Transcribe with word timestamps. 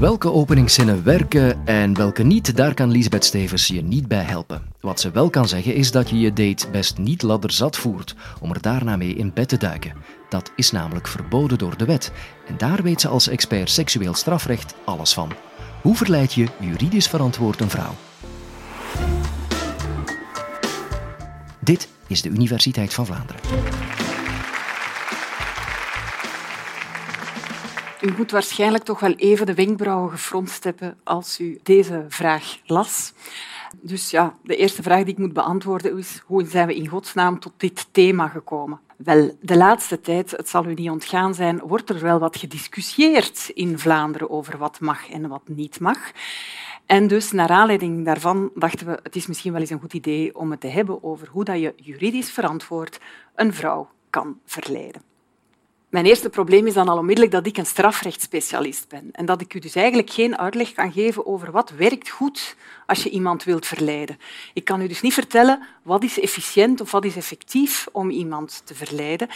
Welke 0.00 0.32
openingszinnen 0.32 1.04
werken 1.04 1.66
en 1.66 1.96
welke 1.96 2.22
niet, 2.22 2.56
daar 2.56 2.74
kan 2.74 2.90
Lisbeth 2.90 3.24
Stevens 3.24 3.66
je 3.66 3.82
niet 3.82 4.08
bij 4.08 4.22
helpen. 4.22 4.62
Wat 4.80 5.00
ze 5.00 5.10
wel 5.10 5.30
kan 5.30 5.48
zeggen 5.48 5.74
is 5.74 5.90
dat 5.90 6.10
je 6.10 6.18
je 6.18 6.32
date 6.32 6.70
best 6.70 6.98
niet 6.98 7.22
ladderzat 7.22 7.76
voert 7.76 8.14
om 8.40 8.50
er 8.50 8.60
daarna 8.60 8.96
mee 8.96 9.14
in 9.14 9.32
bed 9.34 9.48
te 9.48 9.56
duiken. 9.56 9.92
Dat 10.28 10.52
is 10.56 10.70
namelijk 10.70 11.08
verboden 11.08 11.58
door 11.58 11.76
de 11.76 11.84
wet. 11.84 12.12
En 12.46 12.54
daar 12.56 12.82
weet 12.82 13.00
ze 13.00 13.08
als 13.08 13.28
expert 13.28 13.70
seksueel 13.70 14.14
strafrecht 14.14 14.74
alles 14.84 15.14
van. 15.14 15.32
Hoe 15.82 15.96
verleid 15.96 16.32
je 16.32 16.46
juridisch 16.60 17.08
verantwoord 17.08 17.60
een 17.60 17.70
vrouw? 17.70 17.94
Dit 21.58 21.88
is 22.06 22.22
de 22.22 22.28
Universiteit 22.28 22.94
van 22.94 23.06
Vlaanderen. 23.06 23.40
U 28.00 28.12
moet 28.16 28.30
waarschijnlijk 28.30 28.84
toch 28.84 29.00
wel 29.00 29.12
even 29.12 29.46
de 29.46 29.54
wenkbrauwen 29.54 30.10
gefronst 30.10 30.64
hebben 30.64 30.98
als 31.04 31.40
u 31.40 31.58
deze 31.62 32.04
vraag 32.08 32.58
las. 32.64 33.12
Dus 33.80 34.10
ja, 34.10 34.34
de 34.42 34.56
eerste 34.56 34.82
vraag 34.82 35.02
die 35.04 35.12
ik 35.12 35.18
moet 35.18 35.32
beantwoorden 35.32 35.98
is 35.98 36.22
hoe 36.26 36.46
zijn 36.46 36.66
we 36.66 36.74
in 36.74 36.88
godsnaam 36.88 37.38
tot 37.38 37.52
dit 37.56 37.86
thema 37.90 38.28
gekomen? 38.28 38.80
Wel, 38.96 39.36
de 39.40 39.56
laatste 39.56 40.00
tijd, 40.00 40.30
het 40.30 40.48
zal 40.48 40.66
u 40.66 40.74
niet 40.74 40.90
ontgaan 40.90 41.34
zijn, 41.34 41.58
wordt 41.58 41.90
er 41.90 42.00
wel 42.00 42.18
wat 42.18 42.36
gediscussieerd 42.36 43.50
in 43.54 43.78
Vlaanderen 43.78 44.30
over 44.30 44.58
wat 44.58 44.80
mag 44.80 45.10
en 45.10 45.28
wat 45.28 45.42
niet 45.44 45.80
mag. 45.80 45.98
En 46.86 47.06
dus, 47.06 47.32
naar 47.32 47.48
aanleiding 47.48 48.04
daarvan, 48.04 48.50
dachten 48.54 48.86
we, 48.86 48.98
het 49.02 49.16
is 49.16 49.26
misschien 49.26 49.52
wel 49.52 49.60
eens 49.60 49.70
een 49.70 49.80
goed 49.80 49.94
idee 49.94 50.38
om 50.38 50.50
het 50.50 50.60
te 50.60 50.66
hebben 50.66 51.02
over 51.02 51.28
hoe 51.28 51.44
dat 51.44 51.60
je 51.60 51.74
juridisch 51.76 52.30
verantwoord 52.30 53.00
een 53.34 53.54
vrouw 53.54 53.88
kan 54.10 54.38
verleiden. 54.44 55.02
Mijn 55.88 56.06
eerste 56.06 56.30
probleem 56.30 56.66
is 56.66 56.74
dan 56.74 56.88
al 56.88 56.98
onmiddellijk 56.98 57.34
dat 57.34 57.46
ik 57.46 57.56
een 57.56 57.66
strafrechtsspecialist 57.66 58.88
ben 58.88 59.08
en 59.12 59.26
dat 59.26 59.40
ik 59.40 59.54
u 59.54 59.58
dus 59.58 59.74
eigenlijk 59.74 60.10
geen 60.10 60.38
uitleg 60.38 60.72
kan 60.72 60.92
geven 60.92 61.26
over 61.26 61.50
wat 61.50 61.70
werkt 61.70 62.08
goed 62.08 62.56
als 62.86 63.02
je 63.02 63.10
iemand 63.10 63.44
wilt 63.44 63.66
verleiden. 63.66 64.18
Ik 64.54 64.64
kan 64.64 64.80
u 64.80 64.88
dus 64.88 65.00
niet 65.00 65.14
vertellen 65.14 65.66
wat 65.82 66.02
is 66.02 66.20
efficiënt 66.20 66.80
of 66.80 66.90
wat 66.90 67.04
is 67.04 67.16
effectief 67.16 67.88
om 67.92 68.10
iemand 68.10 68.62
te 68.64 68.74
verleiden. 68.74 69.28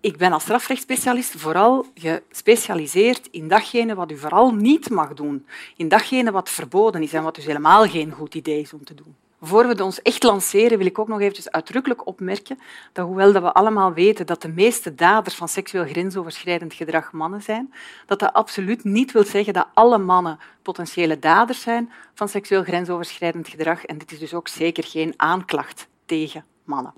Ik 0.00 0.16
ben 0.16 0.32
als 0.32 0.42
strafrechtsspecialist 0.42 1.34
vooral 1.36 1.86
gespecialiseerd 1.94 3.28
in 3.30 3.48
datgene 3.48 3.94
wat 3.94 4.10
u 4.10 4.18
vooral 4.18 4.54
niet 4.54 4.90
mag 4.90 5.14
doen, 5.14 5.46
in 5.76 5.88
datgene 5.88 6.30
wat 6.30 6.50
verboden 6.50 7.02
is 7.02 7.12
en 7.12 7.22
wat 7.22 7.34
dus 7.34 7.46
helemaal 7.46 7.88
geen 7.88 8.10
goed 8.12 8.34
idee 8.34 8.60
is 8.60 8.72
om 8.72 8.84
te 8.84 8.94
doen. 8.94 9.16
Voor 9.40 9.68
we 9.68 9.84
ons 9.84 10.02
echt 10.02 10.22
lanceren, 10.22 10.78
wil 10.78 10.86
ik 10.86 10.98
ook 10.98 11.08
nog 11.08 11.20
eventjes 11.20 11.50
uitdrukkelijk 11.50 12.06
opmerken 12.06 12.58
dat 12.92 13.06
hoewel 13.06 13.32
dat 13.32 13.42
we 13.42 13.52
allemaal 13.52 13.92
weten 13.92 14.26
dat 14.26 14.42
de 14.42 14.48
meeste 14.48 14.94
daders 14.94 15.34
van 15.34 15.48
seksueel 15.48 15.84
grensoverschrijdend 15.84 16.74
gedrag 16.74 17.12
mannen 17.12 17.42
zijn, 17.42 17.74
dat 18.06 18.18
dat 18.18 18.32
absoluut 18.32 18.84
niet 18.84 19.12
wil 19.12 19.24
zeggen 19.24 19.52
dat 19.52 19.68
alle 19.74 19.98
mannen 19.98 20.38
potentiële 20.62 21.18
daders 21.18 21.60
zijn 21.60 21.92
van 22.14 22.28
seksueel 22.28 22.62
grensoverschrijdend 22.62 23.48
gedrag. 23.48 23.84
En 23.84 23.98
dit 23.98 24.12
is 24.12 24.18
dus 24.18 24.34
ook 24.34 24.48
zeker 24.48 24.84
geen 24.84 25.14
aanklacht 25.16 25.88
tegen 26.06 26.44
mannen. 26.64 26.94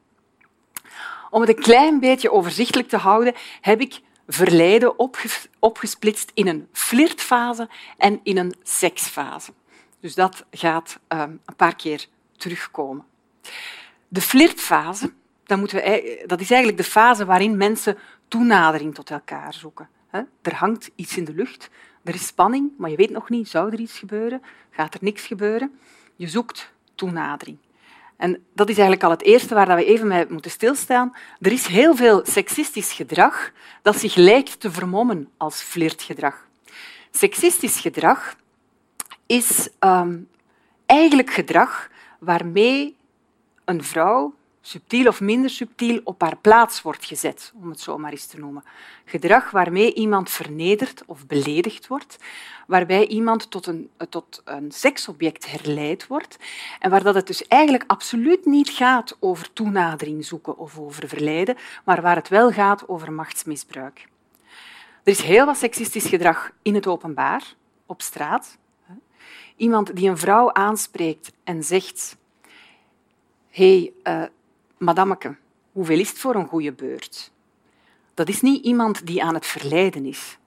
Om 1.31 1.41
het 1.41 1.51
een 1.51 1.63
klein 1.63 2.01
beetje 2.01 2.33
overzichtelijk 2.33 2.89
te 2.89 2.97
houden, 2.97 3.35
heb 3.61 3.81
ik 3.81 4.01
verleiden 4.27 4.95
opgesplitst 5.59 6.31
in 6.35 6.49
een 6.49 6.69
flirtfase 6.73 7.69
en 7.97 8.21
in 8.23 8.39
een 8.39 8.55
seksfase. 8.63 9.53
Dus 10.01 10.15
dat 10.15 10.45
gaat 10.51 10.99
ehm, 11.09 11.31
een 11.45 11.57
paar 11.57 11.77
keer 11.77 12.07
terugkomen. 12.41 13.05
De 14.09 14.21
flirtfase, 14.21 15.13
dat, 15.45 15.59
moeten 15.59 15.77
we, 15.77 16.25
dat 16.27 16.41
is 16.41 16.51
eigenlijk 16.51 16.83
de 16.83 16.91
fase 16.91 17.25
waarin 17.25 17.57
mensen 17.57 17.99
toenadering 18.29 18.95
tot 18.95 19.11
elkaar 19.11 19.55
zoeken. 19.55 19.89
Er 20.43 20.55
hangt 20.55 20.91
iets 20.95 21.17
in 21.17 21.25
de 21.25 21.35
lucht, 21.35 21.71
er 22.05 22.15
is 22.15 22.27
spanning, 22.27 22.71
maar 22.79 22.91
je 22.91 22.97
weet 22.97 23.11
nog 23.11 23.29
niet, 23.29 23.49
zou 23.49 23.73
er 23.73 23.81
iets 23.81 23.99
gebeuren, 23.99 24.43
gaat 24.71 24.95
er 24.95 25.01
niks 25.03 25.27
gebeuren. 25.27 25.79
Je 26.17 26.29
zoekt 26.29 26.73
toenadering. 26.95 27.59
En 28.17 28.45
dat 28.55 28.69
is 28.69 28.75
eigenlijk 28.75 29.05
al 29.05 29.11
het 29.11 29.23
eerste 29.23 29.55
waar 29.55 29.77
we 29.77 29.85
even 29.85 30.07
mee 30.07 30.27
moeten 30.29 30.51
stilstaan. 30.51 31.17
Er 31.41 31.53
is 31.53 31.67
heel 31.67 31.97
veel 31.97 32.21
seksistisch 32.27 32.93
gedrag 32.93 33.53
dat 33.83 33.97
zich 33.97 34.15
lijkt 34.15 34.61
te 34.61 34.71
vermommen 34.71 35.29
als 35.37 35.63
flirtgedrag. 35.63 36.49
Seksistisch 37.11 37.81
gedrag 37.81 38.37
is 39.27 39.69
um, 39.81 40.29
eigenlijk 40.87 41.31
gedrag 41.31 41.90
waarmee 42.21 42.97
een 43.65 43.85
vrouw, 43.85 44.35
subtiel 44.61 45.07
of 45.07 45.21
minder 45.21 45.51
subtiel, 45.51 46.01
op 46.05 46.21
haar 46.21 46.37
plaats 46.37 46.83
wordt 46.83 47.05
gezet, 47.05 47.53
om 47.63 47.71
het 47.71 47.81
zo 47.81 47.99
maar 47.99 48.11
eens 48.11 48.27
te 48.27 48.39
noemen. 48.39 48.65
Gedrag 49.05 49.51
waarmee 49.51 49.95
iemand 49.95 50.31
vernederd 50.31 51.03
of 51.07 51.27
beledigd 51.27 51.87
wordt, 51.87 52.19
waarbij 52.67 53.07
iemand 53.07 53.51
tot 53.51 53.67
een, 53.67 53.91
tot 54.09 54.43
een 54.45 54.73
seksobject 54.73 55.51
herleid 55.51 56.07
wordt 56.07 56.37
en 56.79 56.91
waar 56.91 57.03
dat 57.03 57.15
het 57.15 57.27
dus 57.27 57.47
eigenlijk 57.47 57.85
absoluut 57.87 58.45
niet 58.47 58.71
gaat 58.71 59.17
over 59.21 59.53
toenadering 59.53 60.25
zoeken 60.25 60.59
of 60.59 60.79
over 60.79 61.09
verleiden, 61.09 61.57
maar 61.85 62.03
waar 62.03 62.17
het 62.17 62.29
wel 62.29 62.51
gaat 62.51 62.89
over 62.89 63.13
machtsmisbruik. 63.13 64.09
Er 65.05 65.13
is 65.13 65.23
heel 65.23 65.47
wat 65.47 65.57
seksistisch 65.57 66.07
gedrag 66.07 66.51
in 66.63 66.75
het 66.75 66.87
openbaar, 66.87 67.55
op 67.87 68.03
straat, 68.03 68.59
Iemand 69.61 69.97
die 69.97 70.09
een 70.09 70.19
vrouw 70.19 70.53
aanspreekt 70.53 71.33
en 71.45 71.65
zegt 71.65 72.17
hé, 73.49 73.93
hey, 74.05 74.23
uh, 74.23 74.29
madameke, 74.79 75.37
hoeveel 75.73 75.99
is 75.99 76.09
het 76.09 76.19
voor 76.19 76.35
een 76.35 76.47
goede 76.47 76.73
beurt? 76.73 77.31
Dat 78.15 78.29
is 78.29 78.41
niet 78.41 78.65
iemand 78.65 79.07
die 79.07 79.23
aan 79.23 79.35
het 79.35 79.47
verleiden 79.47 80.05
is. 80.05 80.39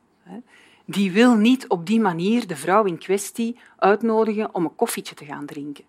Die 0.86 1.12
wil 1.12 1.36
niet 1.36 1.68
op 1.68 1.86
die 1.86 2.00
manier 2.00 2.48
de 2.48 2.56
vrouw 2.56 2.84
in 2.84 2.98
kwestie 2.98 3.60
uitnodigen 3.78 4.56
om 4.56 4.64
een 4.64 4.76
koffietje 4.76 5.16
te 5.16 5.26
gaan 5.26 5.46
drinken. 5.46 5.84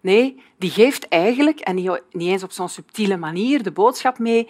Nee, 0.00 0.42
die 0.58 0.70
geeft 0.70 1.08
eigenlijk, 1.08 1.60
en 1.60 1.74
niet 1.74 2.02
eens 2.12 2.42
op 2.42 2.52
zo'n 2.52 2.68
subtiele 2.68 3.16
manier, 3.16 3.62
de 3.62 3.72
boodschap 3.72 4.18
mee 4.18 4.48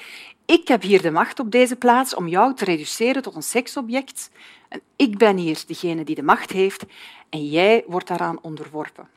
ik 0.49 0.69
heb 0.69 0.83
hier 0.83 1.03
de 1.03 1.11
macht 1.11 1.41
op 1.41 1.51
deze 1.51 1.77
plaats 1.77 2.15
om 2.15 2.29
jou 2.29 2.55
te 2.55 2.65
reduceren 2.65 3.23
tot 3.23 3.35
een 3.35 3.43
seksobject. 3.43 4.31
En 4.69 4.81
ik 4.97 5.19
ben 5.19 5.37
hier 5.37 5.63
degene 5.67 6.05
die 6.05 6.15
de 6.15 6.23
macht 6.23 6.51
heeft 6.51 6.85
en 7.29 7.47
jij 7.47 7.85
wordt 7.87 8.09
daaraan 8.09 8.39
onderworpen. 8.43 9.09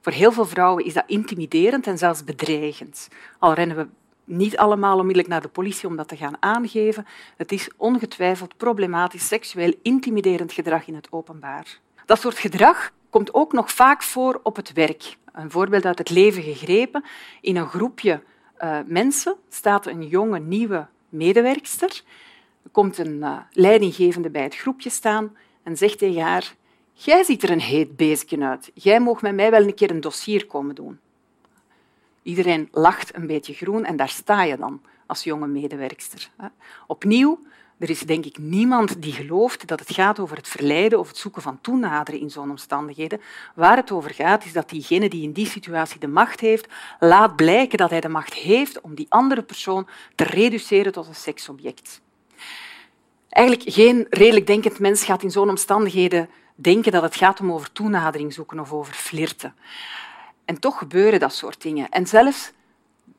Voor 0.00 0.12
heel 0.12 0.32
veel 0.32 0.46
vrouwen 0.46 0.84
is 0.84 0.94
dat 0.94 1.04
intimiderend 1.06 1.86
en 1.86 1.98
zelfs 1.98 2.24
bedreigend. 2.24 3.08
Al 3.38 3.52
rennen 3.52 3.76
we 3.76 3.86
niet 4.24 4.56
allemaal 4.56 4.98
onmiddellijk 4.98 5.28
naar 5.28 5.40
de 5.40 5.48
politie 5.48 5.88
om 5.88 5.96
dat 5.96 6.08
te 6.08 6.16
gaan 6.16 6.36
aangeven. 6.40 7.06
Het 7.36 7.52
is 7.52 7.70
ongetwijfeld 7.76 8.56
problematisch 8.56 9.26
seksueel 9.26 9.74
intimiderend 9.82 10.52
gedrag 10.52 10.86
in 10.86 10.94
het 10.94 11.12
openbaar. 11.12 11.78
Dat 12.06 12.20
soort 12.20 12.38
gedrag 12.38 12.92
komt 13.10 13.34
ook 13.34 13.52
nog 13.52 13.72
vaak 13.72 14.02
voor 14.02 14.40
op 14.42 14.56
het 14.56 14.72
werk. 14.72 15.16
Een 15.32 15.50
voorbeeld 15.50 15.84
uit 15.84 15.98
het 15.98 16.10
leven 16.10 16.42
gegrepen. 16.42 17.04
In 17.40 17.56
een 17.56 17.68
groepje 17.68 18.22
uh, 18.60 18.78
mensen 18.86 19.36
staat 19.48 19.86
een 19.86 20.06
jonge, 20.06 20.38
nieuwe 20.38 20.86
medewerkster. 21.08 22.02
Komt 22.72 22.98
een 22.98 23.16
uh, 23.16 23.38
leidinggevende 23.50 24.30
bij 24.30 24.42
het 24.42 24.56
groepje 24.56 24.90
staan 24.90 25.36
en 25.62 25.76
zegt 25.76 25.98
tegen 25.98 26.22
haar 26.22 26.54
Jij 26.98 27.22
ziet 27.22 27.42
er 27.42 27.50
een 27.50 27.60
heet 27.60 27.96
beestje 27.96 28.44
uit. 28.44 28.70
Jij 28.74 29.00
mag 29.00 29.22
met 29.22 29.34
mij 29.34 29.50
wel 29.50 29.62
een 29.62 29.74
keer 29.74 29.90
een 29.90 30.00
dossier 30.00 30.46
komen 30.46 30.74
doen. 30.74 30.98
Iedereen 32.22 32.68
lacht 32.72 33.16
een 33.16 33.26
beetje 33.26 33.54
groen 33.54 33.84
en 33.84 33.96
daar 33.96 34.08
sta 34.08 34.42
je 34.42 34.56
dan 34.56 34.80
als 35.06 35.24
jonge 35.24 35.46
medewerkster. 35.46 36.30
Opnieuw, 36.86 37.38
er 37.78 37.90
is 37.90 38.00
denk 38.00 38.24
ik 38.24 38.38
niemand 38.38 39.02
die 39.02 39.12
gelooft 39.12 39.66
dat 39.66 39.80
het 39.80 39.92
gaat 39.92 40.18
over 40.18 40.36
het 40.36 40.48
verleiden 40.48 40.98
of 40.98 41.08
het 41.08 41.16
zoeken 41.16 41.42
van 41.42 41.60
toenaderen 41.60 42.20
in 42.20 42.30
zo'n 42.30 42.50
omstandigheden. 42.50 43.20
Waar 43.54 43.76
het 43.76 43.90
over 43.90 44.14
gaat, 44.14 44.44
is 44.44 44.52
dat 44.52 44.70
diegene 44.70 45.08
die 45.08 45.22
in 45.22 45.32
die 45.32 45.46
situatie 45.46 46.00
de 46.00 46.08
macht 46.08 46.40
heeft, 46.40 46.66
laat 47.00 47.36
blijken 47.36 47.78
dat 47.78 47.90
hij 47.90 48.00
de 48.00 48.08
macht 48.08 48.34
heeft 48.34 48.80
om 48.80 48.94
die 48.94 49.06
andere 49.08 49.42
persoon 49.42 49.88
te 50.14 50.24
reduceren 50.24 50.92
tot 50.92 51.08
een 51.08 51.14
seksobject. 51.14 52.00
Eigenlijk 53.36 53.72
geen 53.72 54.06
redelijk 54.10 54.46
denkend 54.46 54.78
mens 54.78 55.04
gaat 55.04 55.22
in 55.22 55.30
zo'n 55.30 55.48
omstandigheden 55.48 56.28
denken 56.54 56.92
dat 56.92 57.02
het 57.02 57.16
gaat 57.16 57.40
om 57.40 57.52
over 57.52 57.72
toenadering 57.72 58.32
zoeken 58.32 58.60
of 58.60 58.72
over 58.72 58.94
flirten. 58.94 59.54
En 60.44 60.60
toch 60.60 60.78
gebeuren 60.78 61.20
dat 61.20 61.32
soort 61.32 61.62
dingen. 61.62 61.88
En 61.88 62.06
zelfs 62.06 62.52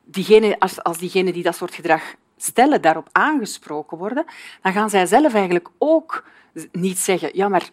diegene, 0.04 0.58
als, 0.58 0.82
als 0.82 0.98
diegenen 0.98 1.32
die 1.32 1.42
dat 1.42 1.56
soort 1.56 1.74
gedrag 1.74 2.02
stellen 2.36 2.82
daarop 2.82 3.08
aangesproken 3.12 3.98
worden, 3.98 4.24
dan 4.62 4.72
gaan 4.72 4.90
zij 4.90 5.06
zelf 5.06 5.34
eigenlijk 5.34 5.68
ook 5.78 6.24
niet 6.72 6.98
zeggen 6.98 7.30
ja, 7.32 7.48
maar 7.48 7.70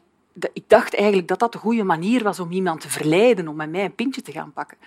ik 0.54 0.64
dacht 0.68 0.96
eigenlijk 0.96 1.28
dat 1.28 1.40
dat 1.40 1.52
de 1.52 1.58
goede 1.58 1.84
manier 1.84 2.24
was 2.24 2.40
om 2.40 2.52
iemand 2.52 2.82
te 2.82 2.90
verleiden 2.90 3.48
om 3.48 3.56
met 3.56 3.72
mij 3.72 3.86
een 3.86 3.96
pintje 3.96 4.22
te 4.22 4.32
gaan 4.32 4.54
pakken. 4.54 4.78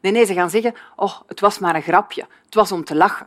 Nee, 0.00 0.12
nee, 0.12 0.24
ze 0.24 0.34
gaan 0.34 0.50
zeggen 0.50 0.74
oh, 0.96 1.20
het 1.26 1.40
was 1.40 1.58
maar 1.58 1.74
een 1.74 1.82
grapje, 1.82 2.26
het 2.44 2.54
was 2.54 2.72
om 2.72 2.84
te 2.84 2.94
lachen. 2.94 3.26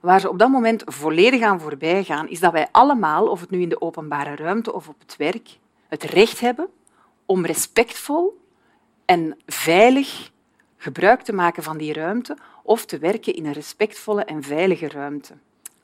Waar 0.00 0.20
ze 0.20 0.28
op 0.28 0.38
dat 0.38 0.50
moment 0.50 0.82
volledig 0.86 1.42
aan 1.42 1.60
voorbij 1.60 2.04
gaan, 2.04 2.28
is 2.28 2.40
dat 2.40 2.52
wij 2.52 2.68
allemaal, 2.70 3.26
of 3.26 3.40
het 3.40 3.50
nu 3.50 3.60
in 3.60 3.68
de 3.68 3.80
openbare 3.80 4.36
ruimte 4.36 4.72
of 4.72 4.88
op 4.88 5.00
het 5.00 5.16
werk, 5.16 5.58
het 5.88 6.02
recht 6.02 6.40
hebben 6.40 6.68
om 7.26 7.46
respectvol 7.46 8.40
en 9.04 9.38
veilig 9.46 10.30
gebruik 10.76 11.22
te 11.22 11.32
maken 11.32 11.62
van 11.62 11.78
die 11.78 11.92
ruimte 11.92 12.36
of 12.62 12.84
te 12.84 12.98
werken 12.98 13.34
in 13.34 13.46
een 13.46 13.52
respectvolle 13.52 14.24
en 14.24 14.42
veilige 14.42 14.88
ruimte. 14.88 15.34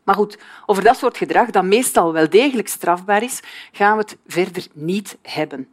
Maar 0.03 0.15
goed, 0.15 0.39
over 0.67 0.83
dat 0.83 0.97
soort 0.97 1.17
gedrag, 1.17 1.51
dat 1.51 1.65
meestal 1.65 2.13
wel 2.13 2.29
degelijk 2.29 2.69
strafbaar 2.69 3.23
is, 3.23 3.41
gaan 3.73 3.97
we 3.97 4.03
het 4.03 4.17
verder 4.27 4.67
niet 4.73 5.19
hebben. 5.23 5.69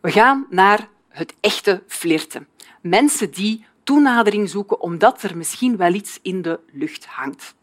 We 0.00 0.10
gaan 0.10 0.46
naar 0.50 0.88
het 1.08 1.34
echte 1.40 1.82
flirten. 1.86 2.48
Mensen 2.80 3.30
die 3.30 3.66
toenadering 3.84 4.48
zoeken 4.48 4.80
omdat 4.80 5.22
er 5.22 5.36
misschien 5.36 5.76
wel 5.76 5.92
iets 5.92 6.18
in 6.22 6.42
de 6.42 6.60
lucht 6.72 7.06
hangt. 7.06 7.54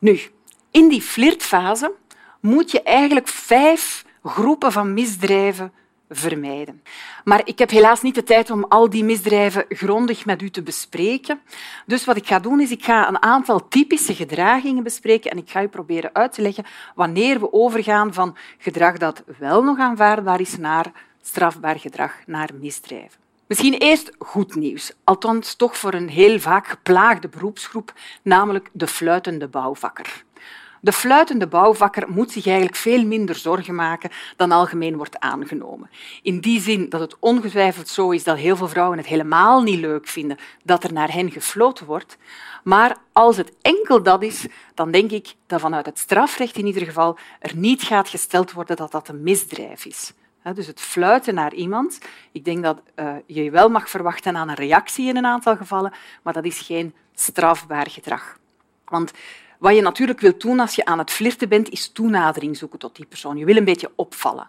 Nu, 0.00 0.20
in 0.70 0.88
die 0.88 1.02
flirtfase 1.02 1.92
moet 2.40 2.70
je 2.70 2.82
eigenlijk 2.82 3.28
vijf 3.28 4.04
groepen 4.22 4.72
van 4.72 4.94
misdrijven 4.94 5.72
vermijden. 6.08 6.82
Maar 7.24 7.40
ik 7.44 7.58
heb 7.58 7.70
helaas 7.70 8.02
niet 8.02 8.14
de 8.14 8.22
tijd 8.22 8.50
om 8.50 8.64
al 8.64 8.90
die 8.90 9.04
misdrijven 9.04 9.64
grondig 9.68 10.24
met 10.24 10.42
u 10.42 10.50
te 10.50 10.62
bespreken. 10.62 11.40
Dus 11.86 12.04
wat 12.04 12.16
ik 12.16 12.26
ga 12.26 12.38
doen, 12.38 12.60
is 12.60 12.70
ik 12.70 12.84
ga 12.84 13.08
een 13.08 13.22
aantal 13.22 13.68
typische 13.68 14.14
gedragingen 14.14 14.82
bespreken 14.82 15.30
en 15.30 15.38
ik 15.38 15.50
ga 15.50 15.62
u 15.62 15.68
proberen 15.68 16.10
uit 16.12 16.32
te 16.32 16.42
leggen 16.42 16.64
wanneer 16.94 17.40
we 17.40 17.52
overgaan 17.52 18.14
van 18.14 18.36
gedrag 18.58 18.96
dat 18.96 19.22
wel 19.38 19.62
nog 19.62 19.78
aanvaardbaar 19.78 20.40
is 20.40 20.56
naar 20.56 20.92
strafbaar 21.20 21.78
gedrag, 21.78 22.12
naar 22.26 22.50
misdrijven. 22.60 23.25
Misschien 23.46 23.74
eerst 23.74 24.10
goed 24.18 24.54
nieuws, 24.54 24.92
althans 25.04 25.54
toch 25.54 25.76
voor 25.76 25.94
een 25.94 26.08
heel 26.08 26.40
vaak 26.40 26.66
geplaagde 26.66 27.28
beroepsgroep, 27.28 27.92
namelijk 28.22 28.68
de 28.72 28.86
fluitende 28.86 29.48
bouwvakker. 29.48 30.24
De 30.80 30.92
fluitende 30.92 31.46
bouwvakker 31.46 32.10
moet 32.10 32.30
zich 32.30 32.46
eigenlijk 32.46 32.76
veel 32.76 33.04
minder 33.04 33.34
zorgen 33.34 33.74
maken 33.74 34.10
dan 34.36 34.52
algemeen 34.52 34.96
wordt 34.96 35.18
aangenomen. 35.18 35.90
In 36.22 36.40
die 36.40 36.60
zin 36.60 36.88
dat 36.88 37.00
het 37.00 37.16
ongetwijfeld 37.18 37.88
zo 37.88 38.10
is 38.10 38.24
dat 38.24 38.36
heel 38.36 38.56
veel 38.56 38.68
vrouwen 38.68 38.98
het 38.98 39.06
helemaal 39.06 39.62
niet 39.62 39.78
leuk 39.80 40.08
vinden 40.08 40.36
dat 40.64 40.84
er 40.84 40.92
naar 40.92 41.12
hen 41.12 41.30
gefloten 41.30 41.86
wordt. 41.86 42.16
Maar 42.64 42.96
als 43.12 43.36
het 43.36 43.52
enkel 43.62 44.02
dat 44.02 44.22
is, 44.22 44.46
dan 44.74 44.90
denk 44.90 45.10
ik 45.10 45.34
dat 45.46 45.60
vanuit 45.60 45.86
het 45.86 45.98
strafrecht 45.98 46.56
in 46.56 46.66
ieder 46.66 46.84
geval 46.84 47.18
er 47.40 47.56
niet 47.56 47.82
gaat 47.82 48.08
gesteld 48.08 48.52
worden 48.52 48.76
dat 48.76 48.92
dat 48.92 49.08
een 49.08 49.22
misdrijf 49.22 49.84
is. 49.84 50.12
Dus 50.54 50.66
het 50.66 50.80
fluiten 50.80 51.34
naar 51.34 51.54
iemand. 51.54 51.98
Ik 52.32 52.44
denk 52.44 52.62
dat 52.62 52.82
uh, 52.96 53.14
je 53.26 53.50
wel 53.50 53.68
mag 53.68 53.90
verwachten 53.90 54.36
aan 54.36 54.48
een 54.48 54.54
reactie 54.54 55.08
in 55.08 55.16
een 55.16 55.26
aantal 55.26 55.56
gevallen, 55.56 55.92
maar 56.22 56.32
dat 56.32 56.44
is 56.44 56.58
geen 56.58 56.94
strafbaar 57.14 57.90
gedrag. 57.90 58.38
Want 58.84 59.12
wat 59.58 59.74
je 59.74 59.82
natuurlijk 59.82 60.20
wilt 60.20 60.40
doen 60.40 60.60
als 60.60 60.74
je 60.74 60.84
aan 60.84 60.98
het 60.98 61.10
flirten 61.10 61.48
bent, 61.48 61.68
is 61.68 61.88
toenadering 61.88 62.56
zoeken 62.56 62.78
tot 62.78 62.96
die 62.96 63.06
persoon. 63.06 63.36
Je 63.36 63.44
wil 63.44 63.56
een 63.56 63.64
beetje 63.64 63.90
opvallen. 63.96 64.48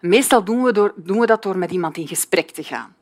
Meestal 0.00 0.44
doen 0.44 0.62
we, 0.62 0.72
door, 0.72 0.92
doen 0.96 1.18
we 1.18 1.26
dat 1.26 1.42
door 1.42 1.58
met 1.58 1.70
iemand 1.70 1.96
in 1.96 2.08
gesprek 2.08 2.50
te 2.50 2.62
gaan. 2.62 2.94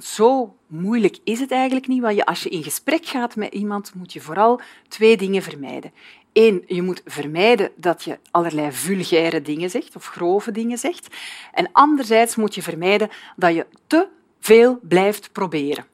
Zo 0.00 0.56
moeilijk 0.66 1.18
is 1.24 1.40
het 1.40 1.50
eigenlijk 1.50 1.86
niet, 1.86 2.00
want 2.00 2.24
als 2.24 2.42
je 2.42 2.48
in 2.48 2.62
gesprek 2.62 3.06
gaat 3.06 3.36
met 3.36 3.52
iemand, 3.52 3.94
moet 3.94 4.12
je 4.12 4.20
vooral 4.20 4.60
twee 4.88 5.16
dingen 5.16 5.42
vermijden. 5.42 5.92
Eén, 6.36 6.64
je 6.66 6.82
moet 6.82 7.02
vermijden 7.04 7.70
dat 7.74 8.04
je 8.04 8.18
allerlei 8.30 8.72
vulgaire 8.72 9.42
dingen 9.42 9.70
zegt 9.70 9.96
of 9.96 10.06
grove 10.06 10.50
dingen 10.52 10.78
zegt. 10.78 11.14
En 11.52 11.68
anderzijds 11.72 12.36
moet 12.36 12.54
je 12.54 12.62
vermijden 12.62 13.10
dat 13.36 13.54
je 13.54 13.66
te 13.86 14.08
veel 14.40 14.78
blijft 14.82 15.32
proberen. 15.32 15.86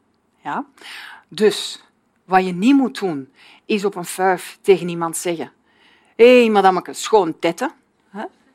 Ja? 0.45 0.67
Dus 1.29 1.85
wat 2.25 2.47
je 2.47 2.53
niet 2.53 2.77
moet 2.77 3.01
doen, 3.01 3.29
is 3.67 3.85
op 3.85 3.95
een 3.95 4.05
fuif 4.05 4.59
tegen 4.63 4.89
iemand 4.89 5.17
zeggen 5.17 5.53
hé, 6.17 6.41
hey, 6.41 6.51
madameke, 6.51 6.93
schoon 6.93 7.39
tetten. 7.39 7.73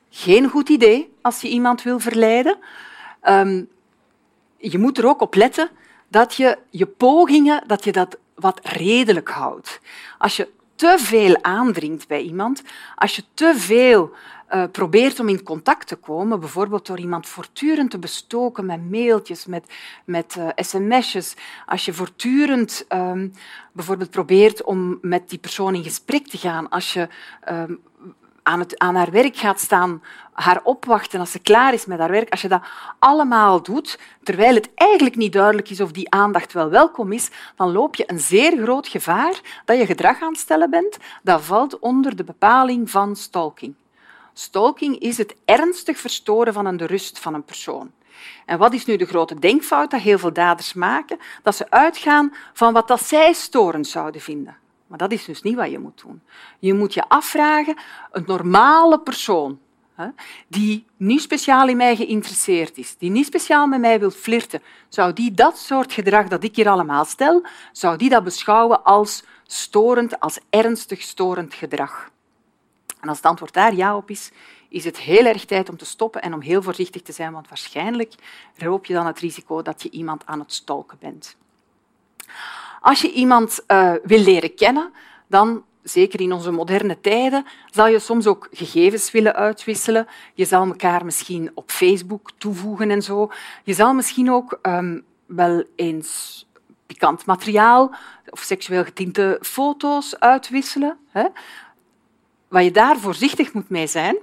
Geen 0.10 0.50
goed 0.50 0.69
idee 0.69 1.13
als 1.22 1.42
je 1.42 1.50
iemand 1.50 1.84
wil 1.84 2.00
verleiden. 2.00 2.57
Ehm, 3.22 3.63
je 4.57 4.78
moet 4.78 4.98
er 4.98 5.07
ook 5.07 5.22
op 5.22 5.36
letten 5.36 5.69
dat 6.07 6.36
je 6.36 6.57
je 6.69 6.86
pogingen 6.86 7.68
dat 7.68 7.84
je 7.84 7.92
dat 7.92 8.18
wat 8.36 8.60
redelijk 8.63 9.30
houdt. 9.30 9.80
Als 10.18 10.38
je 10.38 10.50
te 10.77 10.95
veel 10.97 11.44
aandringt 11.44 12.07
bij 12.07 12.21
iemand, 12.21 12.63
als 12.95 13.15
je 13.15 13.24
te 13.33 13.53
veel 13.56 14.12
uh, 14.53 14.63
probeert 14.71 15.19
om 15.19 15.29
in 15.29 15.44
contact 15.44 15.88
te 15.88 15.95
komen, 15.95 16.39
bijvoorbeeld 16.39 16.85
door 16.85 17.00
iemand 17.00 17.27
voortdurend 17.27 17.91
te 17.91 18.00
bestoken 18.00 18.65
met 18.65 18.89
mailtjes, 18.89 19.45
met, 19.45 19.74
met 20.06 20.35
uh, 20.38 20.47
sms'jes, 20.56 21.35
als 21.65 21.85
je 21.85 21.94
voortdurend 21.94 22.85
um, 22.94 23.33
bijvoorbeeld 23.71 24.09
probeert 24.09 24.63
om 24.63 24.97
met 25.01 25.29
die 25.29 25.39
persoon 25.39 25.75
in 25.75 25.83
gesprek 25.83 26.27
te 26.27 26.38
gaan, 26.38 26.69
als 26.69 26.94
je 26.94 27.07
um, 27.50 27.79
aan, 28.48 28.60
het, 28.60 28.80
aan 28.80 28.96
haar 28.96 29.12
werk 29.12 29.38
gaat 29.38 29.60
staan, 29.60 30.04
haar 30.34 30.62
opwachten 30.64 31.20
als 31.20 31.32
ze 31.32 31.40
klaar 31.40 31.74
is 31.74 31.86
met 31.86 32.00
haar 32.00 32.12
werk, 32.12 32.30
als 32.30 32.42
je 32.42 32.48
dat 32.48 32.62
allemaal 33.00 33.62
doet, 33.62 34.00
terwijl 34.24 34.56
het 34.56 34.70
eigenlijk 34.76 35.16
niet 35.16 35.34
duidelijk 35.34 35.70
is 35.70 35.82
of 35.82 35.92
die 35.92 36.12
aandacht 36.12 36.54
wel 36.54 36.70
welkom 36.70 37.12
is, 37.12 37.30
dan 37.56 37.72
loop 37.72 37.96
je 37.96 38.12
een 38.12 38.20
zeer 38.20 38.58
groot 38.62 38.88
gevaar 38.88 39.42
dat 39.66 39.78
je 39.78 39.86
gedrag 39.86 40.22
aan 40.22 40.32
het 40.32 40.40
stellen 40.40 40.70
bent 40.70 40.98
dat 41.24 41.42
valt 41.42 41.80
onder 41.80 42.16
de 42.16 42.24
bepaling 42.24 42.90
van 42.90 43.16
stalking. 43.16 43.76
Stalking 44.34 45.00
is 45.00 45.18
het 45.18 45.36
ernstig 45.46 45.98
verstoren 45.98 46.54
van 46.54 46.78
de 46.78 46.86
rust 46.86 47.20
van 47.20 47.34
een 47.34 47.44
persoon. 47.44 47.92
En 48.46 48.58
wat 48.58 48.74
is 48.74 48.86
nu 48.86 48.96
de 48.96 49.06
grote 49.06 49.40
denkfout 49.40 49.92
dat 49.92 50.02
heel 50.02 50.20
veel 50.20 50.34
daders 50.34 50.74
maken? 50.74 51.20
Dat 51.44 51.56
ze 51.56 51.70
uitgaan 51.70 52.34
van 52.54 52.74
wat 52.74 52.88
dat 52.88 53.04
zij 53.04 53.34
storend 53.34 53.88
zouden 53.88 54.22
vinden. 54.22 54.58
Maar 54.88 54.98
dat 54.98 55.12
is 55.12 55.25
dus 55.25 55.42
niet 55.42 55.56
wat 55.56 55.72
je 55.72 55.80
moet 55.80 56.01
doen. 56.01 56.22
Je 56.60 56.74
moet 56.74 56.94
je 56.94 57.10
afvragen, 57.10 57.78
een 58.12 58.24
normale 58.28 59.00
persoon, 59.00 59.60
die 60.48 60.86
niet 60.98 61.22
speciaal 61.22 61.68
in 61.68 61.78
mij 61.78 61.95
geïnteresseerd 61.95 62.78
is, 62.78 62.98
die 62.98 63.10
niet 63.10 63.25
speciaal 63.25 63.68
met 63.68 63.80
mij 63.80 64.00
wil 64.00 64.12
flirten, 64.12 64.62
zou 64.89 65.13
die 65.13 65.31
dat 65.31 65.57
soort 65.57 65.94
gedrag 65.94 66.28
dat 66.28 66.44
ik 66.44 66.56
hier 66.56 66.69
allemaal 66.69 67.06
stel, 67.06 67.45
zou 67.72 67.98
die 67.98 68.10
dat 68.10 68.24
beschouwen 68.24 68.84
als 68.84 69.24
storend, 69.44 70.19
als 70.19 70.39
ernstig 70.50 71.01
storend 71.01 71.54
gedrag? 71.54 72.12
En 73.01 73.10
als 73.10 73.18
het 73.18 73.25
antwoord 73.25 73.54
daar 73.54 73.75
ja 73.75 73.95
op 73.95 74.10
is, 74.10 74.31
is 74.69 74.84
het 74.84 74.98
heel 74.98 75.25
erg 75.25 75.45
tijd 75.45 75.69
om 75.69 75.78
te 75.78 75.86
stoppen 75.86 76.22
en 76.22 76.34
om 76.34 76.42
heel 76.42 76.62
voorzichtig 76.62 77.01
te 77.01 77.12
zijn, 77.12 77.31
want 77.31 77.48
waarschijnlijk 77.48 78.13
loop 78.57 78.86
je 78.86 78.94
dan 78.94 79.06
het 79.06 79.19
risico 79.19 79.62
dat 79.62 79.84
je 79.84 79.89
iemand 79.89 80.25
aan 80.25 80.39
het 80.39 80.54
stalken 80.54 80.98
bent. 81.00 81.38
Als 82.81 83.01
je 83.01 83.12
iemand 83.12 83.63
uh, 83.68 83.94
wil 84.03 84.19
leren 84.19 84.56
kennen, 84.56 84.91
dan 85.27 85.63
zeker 85.83 86.21
in 86.21 86.31
onze 86.31 86.51
moderne 86.51 87.00
tijden, 87.01 87.45
zal 87.71 87.88
je 87.88 88.00
soms 88.00 88.27
ook 88.27 88.47
gegevens 88.51 89.12
willen 89.12 89.35
uitwisselen. 89.35 90.07
Je 90.33 90.45
zal 90.45 90.65
elkaar 90.65 91.06
misschien 91.06 91.51
op 91.53 91.71
Facebook 91.71 92.31
toevoegen 92.38 92.91
en 92.91 93.01
zo. 93.01 93.31
Je 93.63 93.74
zal 93.74 93.94
misschien 93.94 94.31
ook 94.31 94.59
um, 94.62 95.03
wel 95.25 95.63
eens 95.75 96.45
pikant 96.85 97.25
materiaal 97.25 97.95
of 98.29 98.39
seksueel 98.39 98.83
getinte 98.83 99.38
foto's 99.41 100.19
uitwisselen. 100.19 100.97
Hè? 101.09 101.25
Wat 102.48 102.63
je 102.63 102.72
daar 102.72 102.98
voorzichtig 102.98 103.53
moet 103.53 103.69
mee 103.69 103.88
zijn, 103.88 104.17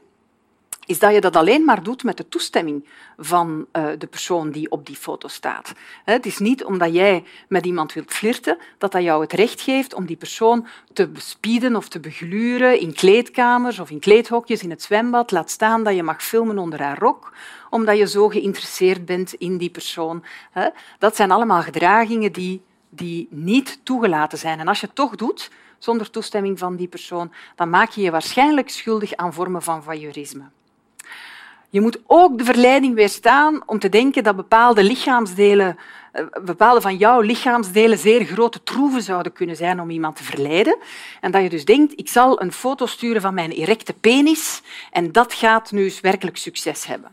is 0.86 0.98
dat 0.98 1.14
je 1.14 1.20
dat 1.20 1.36
alleen 1.36 1.64
maar 1.64 1.82
doet 1.82 2.04
met 2.04 2.16
de 2.16 2.28
toestemming 2.28 2.88
van 3.16 3.66
uh, 3.72 3.86
de 3.98 4.06
persoon 4.06 4.50
die 4.50 4.70
op 4.70 4.86
die 4.86 4.96
foto 4.96 5.28
staat. 5.28 5.72
Het 6.04 6.26
is 6.26 6.38
niet 6.38 6.64
omdat 6.64 6.94
jij 6.94 7.24
met 7.48 7.66
iemand 7.66 7.92
wilt 7.92 8.12
flirten 8.12 8.58
dat 8.78 8.92
dat 8.92 9.02
jou 9.02 9.22
het 9.22 9.32
recht 9.32 9.60
geeft 9.60 9.94
om 9.94 10.06
die 10.06 10.16
persoon 10.16 10.66
te 10.92 11.08
bespieden 11.08 11.76
of 11.76 11.88
te 11.88 12.00
begluren 12.00 12.80
in 12.80 12.94
kleedkamers 12.94 13.78
of 13.78 13.90
in 13.90 13.98
kleedhokjes 13.98 14.62
in 14.62 14.70
het 14.70 14.82
zwembad. 14.82 15.30
Laat 15.30 15.50
staan 15.50 15.84
dat 15.84 15.94
je 15.94 16.02
mag 16.02 16.22
filmen 16.22 16.58
onder 16.58 16.82
haar 16.82 16.98
rok, 16.98 17.32
omdat 17.70 17.98
je 17.98 18.06
zo 18.06 18.28
geïnteresseerd 18.28 19.04
bent 19.04 19.34
in 19.34 19.56
die 19.56 19.70
persoon. 19.70 20.24
Dat 20.98 21.16
zijn 21.16 21.30
allemaal 21.30 21.62
gedragingen 21.62 22.32
die, 22.32 22.62
die 22.88 23.28
niet 23.30 23.80
toegelaten 23.82 24.38
zijn. 24.38 24.60
En 24.60 24.68
als 24.68 24.80
je 24.80 24.86
het 24.86 24.94
toch 24.94 25.16
doet, 25.16 25.50
zonder 25.78 26.10
toestemming 26.10 26.58
van 26.58 26.76
die 26.76 26.88
persoon, 26.88 27.32
dan 27.54 27.70
maak 27.70 27.90
je 27.90 28.02
je 28.02 28.10
waarschijnlijk 28.10 28.68
schuldig 28.68 29.14
aan 29.14 29.32
vormen 29.32 29.62
van 29.62 29.82
voyeurisme. 29.82 30.44
Je 31.74 31.80
moet 31.80 31.98
ook 32.06 32.38
de 32.38 32.44
verleiding 32.44 32.94
weerstaan 32.94 33.62
om 33.66 33.78
te 33.78 33.88
denken 33.88 34.24
dat 34.24 34.36
bepaalde 34.36 34.84
lichaamsdelen, 34.84 35.76
eh, 36.12 36.24
bepaalde 36.44 36.80
van 36.80 36.96
jouw 36.96 37.20
lichaamsdelen 37.20 37.98
zeer 37.98 38.24
grote 38.24 38.62
troeven 38.62 39.02
zouden 39.02 39.32
kunnen 39.32 39.56
zijn 39.56 39.80
om 39.80 39.90
iemand 39.90 40.16
te 40.16 40.24
verleiden. 40.24 40.78
En 41.20 41.30
dat 41.30 41.42
je 41.42 41.48
dus 41.48 41.64
denkt, 41.64 41.92
ik 41.96 42.08
zal 42.08 42.42
een 42.42 42.52
foto 42.52 42.86
sturen 42.86 43.22
van 43.22 43.34
mijn 43.34 43.50
erecte 43.50 43.92
penis 43.92 44.62
en 44.90 45.12
dat 45.12 45.32
gaat 45.32 45.72
nu 45.72 45.92
werkelijk 46.00 46.36
succes 46.36 46.86
hebben. 46.86 47.10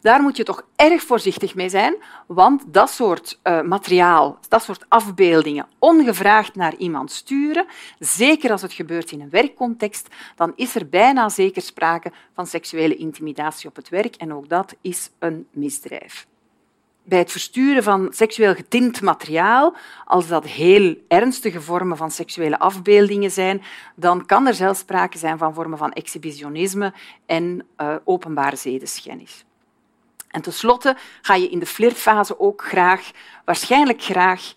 Daar 0.00 0.22
moet 0.22 0.36
je 0.36 0.44
toch 0.44 0.66
erg 0.76 1.02
voorzichtig 1.02 1.54
mee 1.54 1.68
zijn, 1.68 1.96
want 2.26 2.62
dat 2.66 2.90
soort 2.90 3.38
uh, 3.42 3.62
materiaal, 3.62 4.38
dat 4.48 4.62
soort 4.62 4.84
afbeeldingen, 4.88 5.68
ongevraagd 5.78 6.54
naar 6.54 6.74
iemand 6.76 7.10
sturen, 7.12 7.66
zeker 7.98 8.50
als 8.50 8.62
het 8.62 8.72
gebeurt 8.72 9.10
in 9.10 9.20
een 9.20 9.30
werkcontext, 9.30 10.08
dan 10.36 10.52
is 10.56 10.74
er 10.74 10.88
bijna 10.88 11.28
zeker 11.28 11.62
sprake 11.62 12.12
van 12.34 12.46
seksuele 12.46 12.96
intimidatie 12.96 13.68
op 13.68 13.76
het 13.76 13.88
werk 13.88 14.16
en 14.16 14.34
ook 14.34 14.48
dat 14.48 14.74
is 14.80 15.10
een 15.18 15.46
misdrijf 15.52 16.28
bij 17.02 17.18
het 17.18 17.30
versturen 17.30 17.82
van 17.82 18.08
seksueel 18.12 18.54
getint 18.54 19.00
materiaal, 19.00 19.76
als 20.04 20.28
dat 20.28 20.46
heel 20.46 20.96
ernstige 21.08 21.60
vormen 21.60 21.96
van 21.96 22.10
seksuele 22.10 22.58
afbeeldingen 22.58 23.30
zijn, 23.30 23.62
dan 23.96 24.26
kan 24.26 24.46
er 24.46 24.54
zelfs 24.54 24.78
sprake 24.78 25.18
zijn 25.18 25.38
van 25.38 25.54
vormen 25.54 25.78
van 25.78 25.92
exhibitionisme 25.92 26.92
en 27.26 27.66
uh, 27.78 27.94
openbare 28.04 28.56
zedeschennis. 28.56 29.44
En 30.30 30.42
tenslotte 30.42 30.96
ga 31.22 31.34
je 31.34 31.48
in 31.48 31.58
de 31.58 31.66
flirtfase 31.66 32.40
ook 32.40 32.62
graag, 32.62 33.10
waarschijnlijk 33.44 34.02
graag, 34.02 34.52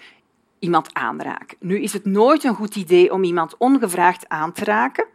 iemand 0.59 0.93
aanraken. 0.93 1.57
Nu 1.59 1.81
is 1.81 1.93
het 1.93 2.05
nooit 2.05 2.43
een 2.43 2.55
goed 2.55 2.75
idee 2.75 3.13
om 3.13 3.23
iemand 3.23 3.57
ongevraagd 3.57 4.29
aan 4.29 4.51
te 4.51 4.63
raken, 4.63 5.05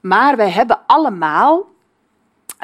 maar 0.00 0.36
wij 0.36 0.50
hebben 0.50 0.86
allemaal 0.86 1.72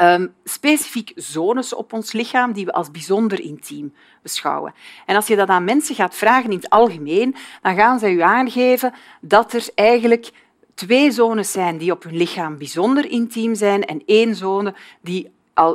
um, 0.01 0.35
specifiek 0.45 1.13
zones 1.15 1.75
op 1.75 1.93
ons 1.93 2.13
lichaam 2.13 2.53
die 2.53 2.65
we 2.65 2.73
als 2.73 2.91
bijzonder 2.91 3.41
intiem 3.41 3.95
beschouwen. 4.23 4.75
En 5.07 5.17
als 5.17 5.27
je 5.27 5.37
dat 5.37 5.49
aan 5.49 5.65
mensen 5.65 5.95
gaat 5.95 6.15
vragen 6.15 6.51
in 6.51 6.57
het 6.57 6.71
algemeen, 6.71 7.35
dan 7.63 7.75
gaan 7.77 7.99
zij 7.99 8.13
u 8.13 8.21
aangeven 8.21 8.95
dat 9.21 9.53
er 9.53 9.69
eigenlijk 9.75 10.33
twee 10.75 11.11
zones 11.11 11.53
zijn 11.53 11.79
die 11.79 11.93
op 11.93 12.03
hun 12.03 12.17
lichaam 12.17 12.59
bijzonder 12.59 13.11
intiem 13.11 13.55
zijn 13.55 13.85
en 13.85 14.03
één 14.07 14.35
zone 14.35 14.75
die 15.01 15.31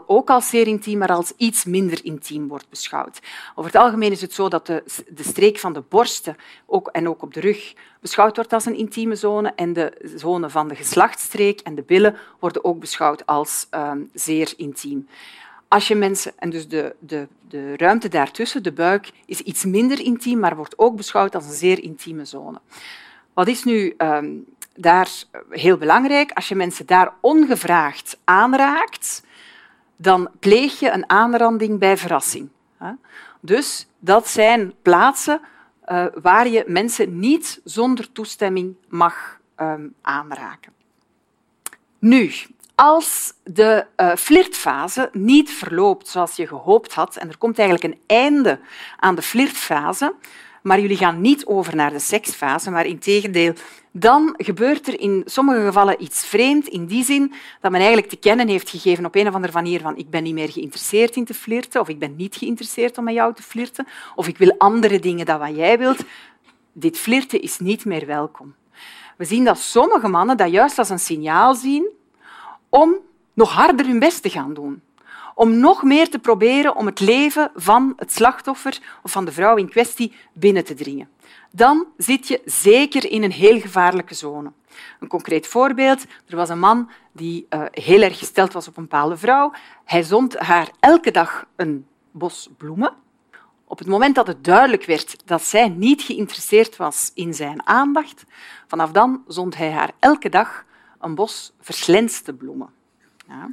ook 0.08 0.30
als 0.30 0.50
zeer 0.50 0.68
intiem, 0.68 0.98
maar 0.98 1.12
als 1.12 1.34
iets 1.38 1.65
minder 1.65 2.06
intiem 2.06 2.48
wordt 2.48 2.70
beschouwd. 2.70 3.20
Over 3.56 3.72
het 3.72 3.82
algemeen 3.82 4.12
is 4.12 4.22
het 4.22 4.34
zo 4.34 4.50
dat 4.50 4.65
de, 4.65 4.84
de 5.10 5.24
streek 5.24 5.60
van 5.60 5.74
de 5.74 5.84
borsten 5.89 6.38
ook, 6.65 6.88
en 6.88 7.10
ook 7.10 7.22
op 7.22 7.34
de 7.34 7.39
rug 7.39 7.74
beschouwd 8.00 8.36
wordt 8.36 8.54
als 8.54 8.65
een 8.65 8.77
intieme 8.77 9.15
zone 9.15 9.54
en 9.56 9.74
de 9.74 10.12
zone 10.15 10.50
van 10.50 10.68
de 10.68 10.75
geslachtsstreek 10.75 11.60
en 11.60 11.75
de 11.75 11.82
billen 11.82 12.18
worden 12.39 12.63
ook 12.63 12.80
beschouwd 12.80 13.25
als 13.25 13.68
um, 13.72 14.10
zeer 14.13 14.54
intiem. 14.58 15.08
Als 15.68 15.88
je 15.88 15.96
mensen, 15.96 16.34
en 16.38 16.50
dus 16.50 16.68
de, 16.68 16.96
de, 17.00 17.27
de 17.50 17.77
ruimte 17.77 18.08
daartussen, 18.08 18.63
de 18.63 18.72
buik, 18.72 19.12
is 19.25 19.39
iets 19.39 19.63
minder 19.65 20.00
intiem, 20.00 20.39
maar 20.39 20.56
wordt 20.56 20.80
ook 20.80 20.96
beschouwd 20.96 21.36
als 21.36 21.46
een 21.46 21.54
zeer 21.54 21.84
intieme 21.84 22.25
zone. 22.25 22.60
Wat 23.34 23.48
is 23.48 23.63
nu 23.63 23.94
um, 23.98 24.46
daar 24.75 25.10
heel 25.50 25.77
belangrijk? 25.77 26.32
Als 26.32 26.48
je 26.48 26.56
mensen 26.56 26.86
daar 26.86 27.13
ongevraagd 27.22 28.18
aanraakt, 28.24 29.24
dan 29.96 30.30
pleeg 30.40 30.80
je 30.80 30.92
een 30.92 31.10
aanranding 31.10 31.80
bij 31.80 31.98
verrassing. 31.98 32.50
Dus 33.40 33.88
dat 34.00 34.28
zijn 34.28 34.74
plaatsen 34.82 35.42
uh, 35.88 36.06
waar 36.22 36.48
je 36.48 36.64
mensen 36.68 37.20
niet 37.20 37.62
zonder 37.64 38.12
toestemming 38.12 38.75
mag 38.88 39.40
um, 39.58 39.94
aanraken. 40.02 40.74
Nu, 42.00 42.32
als 42.75 43.34
de 43.44 43.86
uh, 43.98 44.16
flirtfase 44.16 45.10
niet 45.12 45.52
verloopt 45.52 46.08
zoals 46.08 46.36
je 46.36 46.48
gehoopt 46.48 46.94
had, 46.94 47.16
en 47.16 47.30
er 47.30 47.38
komt 47.38 47.60
eigenlijk 47.60 47.94
een 47.94 48.02
einde 48.08 48.60
aan 49.00 49.16
de 49.16 49.22
flirtfase, 49.22 50.14
maar 50.65 50.79
jullie 50.79 50.98
gaan 50.98 51.22
niet 51.22 51.45
over 51.45 51.75
naar 51.75 51.91
de 51.91 52.00
seksfase, 52.00 52.72
maar 52.72 52.86
in 52.86 53.00
tegendeel, 53.00 53.53
dan 53.91 54.34
gebeurt 54.38 54.88
er 54.88 55.00
in 55.00 55.22
sommige 55.25 55.65
gevallen 55.65 56.03
iets 56.03 56.25
vreemd 56.25 56.67
in 56.67 56.86
die 56.86 57.03
zin 57.03 57.34
dat 57.62 57.72
men 57.72 57.79
eigenlijk 57.79 58.10
te 58.10 58.15
kennen 58.15 58.48
heeft 58.48 58.69
gegeven 58.69 59.05
op 59.05 59.15
een 59.15 59.27
of 59.27 59.34
andere 59.34 59.53
manier 59.53 59.81
van 59.81 59.98
ik 59.98 60.10
ben 60.10 60.24
niet 60.24 60.34
meer 60.34 60.51
geïnteresseerd 60.51 61.15
in 61.15 61.25
te 61.25 61.34
flirten 61.34 61.81
of 61.81 61.88
ik 61.88 62.00
ben 62.00 62.15
niet 62.15 62.36
geïnteresseerd 62.36 62.98
om 62.98 63.03
met 63.03 63.13
jou 63.13 63.34
te 63.34 63.41
flirten 63.41 63.88
of 64.15 64.27
ik 64.27 64.38
wil 64.38 64.55
andere 64.57 65.00
dingen 65.00 65.25
dan 65.25 65.39
wat 65.39 65.55
jij 65.55 65.77
wilt. 65.77 66.03
Dit 66.74 66.98
flirten 66.98 67.41
is 67.41 67.60
niet 67.60 67.86
meer 67.86 68.05
welkom. 68.05 68.55
We 69.17 69.25
zien 69.25 69.43
dat 69.43 69.60
sommige 69.60 70.07
mannen 70.07 70.38
dat 70.38 70.51
juist 70.51 70.77
als 70.77 70.89
een 70.89 71.00
signaal 71.00 71.55
zien 71.55 71.89
om 72.69 72.95
nog 73.34 73.51
harder 73.51 73.86
hun 73.86 74.00
best 74.00 74.22
te 74.22 74.29
gaan 74.29 74.53
doen 74.53 74.81
om 75.36 75.60
nog 75.60 75.84
meer 75.84 76.10
te 76.10 76.20
proberen 76.20 76.75
om 76.75 76.86
het 76.86 77.00
leven 77.00 77.51
van 77.56 77.94
het 77.96 78.12
slachtoffer 78.12 78.80
of 79.04 79.12
van 79.12 79.25
de 79.25 79.32
vrouw 79.32 79.56
in 79.56 79.70
kwestie 79.70 80.13
binnen 80.34 80.63
te 80.63 80.74
dringen. 80.74 81.10
Dan 81.51 81.86
zit 81.98 82.27
je 82.27 82.42
zeker 82.46 83.12
in 83.12 83.24
een 83.24 83.32
heel 83.32 83.60
gevaarlijke 83.60 84.13
zone. 84.13 84.51
Een 85.00 85.08
concreet 85.08 85.48
voorbeeld. 85.48 86.06
Er 86.27 86.36
was 86.36 86.50
een 86.50 86.60
man 86.60 86.89
die 87.12 87.46
uh, 87.50 87.65
heel 87.72 88.01
erg 88.01 88.18
gesteld 88.18 88.54
was 88.54 88.68
op 88.68 88.77
een 88.77 88.84
bepaalde 88.84 89.18
vrouw. 89.18 89.51
Hij 89.84 90.04
zond 90.04 90.38
haar 90.38 90.70
elke 90.80 91.12
dag 91.12 91.46
een 91.56 91.86
bos 92.12 92.50
bloemen. 92.58 92.94
Op 93.68 93.77
het 93.77 93.88
moment 93.88 94.15
dat 94.15 94.27
het 94.27 94.44
duidelijk 94.44 94.86
werd 94.86 95.18
dat 95.25 95.42
zij 95.42 95.70
niet 95.70 96.01
geïnteresseerd 96.01 96.75
was 96.75 97.12
in 97.13 97.34
zijn 97.34 97.68
aandacht, 97.68 98.25
vanaf 98.68 98.92
dan 98.92 99.24
zond 99.27 99.58
hij 99.58 99.72
haar 99.72 99.92
elke 100.00 100.30
dag 100.30 100.65
een 101.00 101.15
bos 101.15 101.54
verslenste 101.60 102.34
bloemen. 102.34 102.70
Ja. 103.27 103.50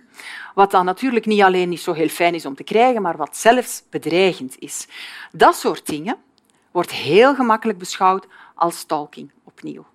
Wat 0.55 0.71
dan 0.71 0.85
natuurlijk 0.85 1.27
niet 1.27 1.43
alleen 1.43 1.69
niet 1.69 1.81
zo 1.81 1.93
heel 1.93 2.09
fijn 2.09 2.35
is 2.35 2.47
om 2.47 2.55
te 2.55 2.65
krijgen, 2.65 3.03
maar 3.03 3.17
wat 3.17 3.37
zelfs 3.37 3.83
bedreigend 3.91 4.59
is. 4.59 4.87
Dat 5.33 5.57
soort 5.57 5.87
dingen 5.87 6.17
wordt 6.71 6.91
heel 6.91 7.35
gemakkelijk 7.35 7.79
beschouwd 7.79 8.27
als 8.55 8.79
stalking 8.79 9.31
opnieuw. 9.45 9.87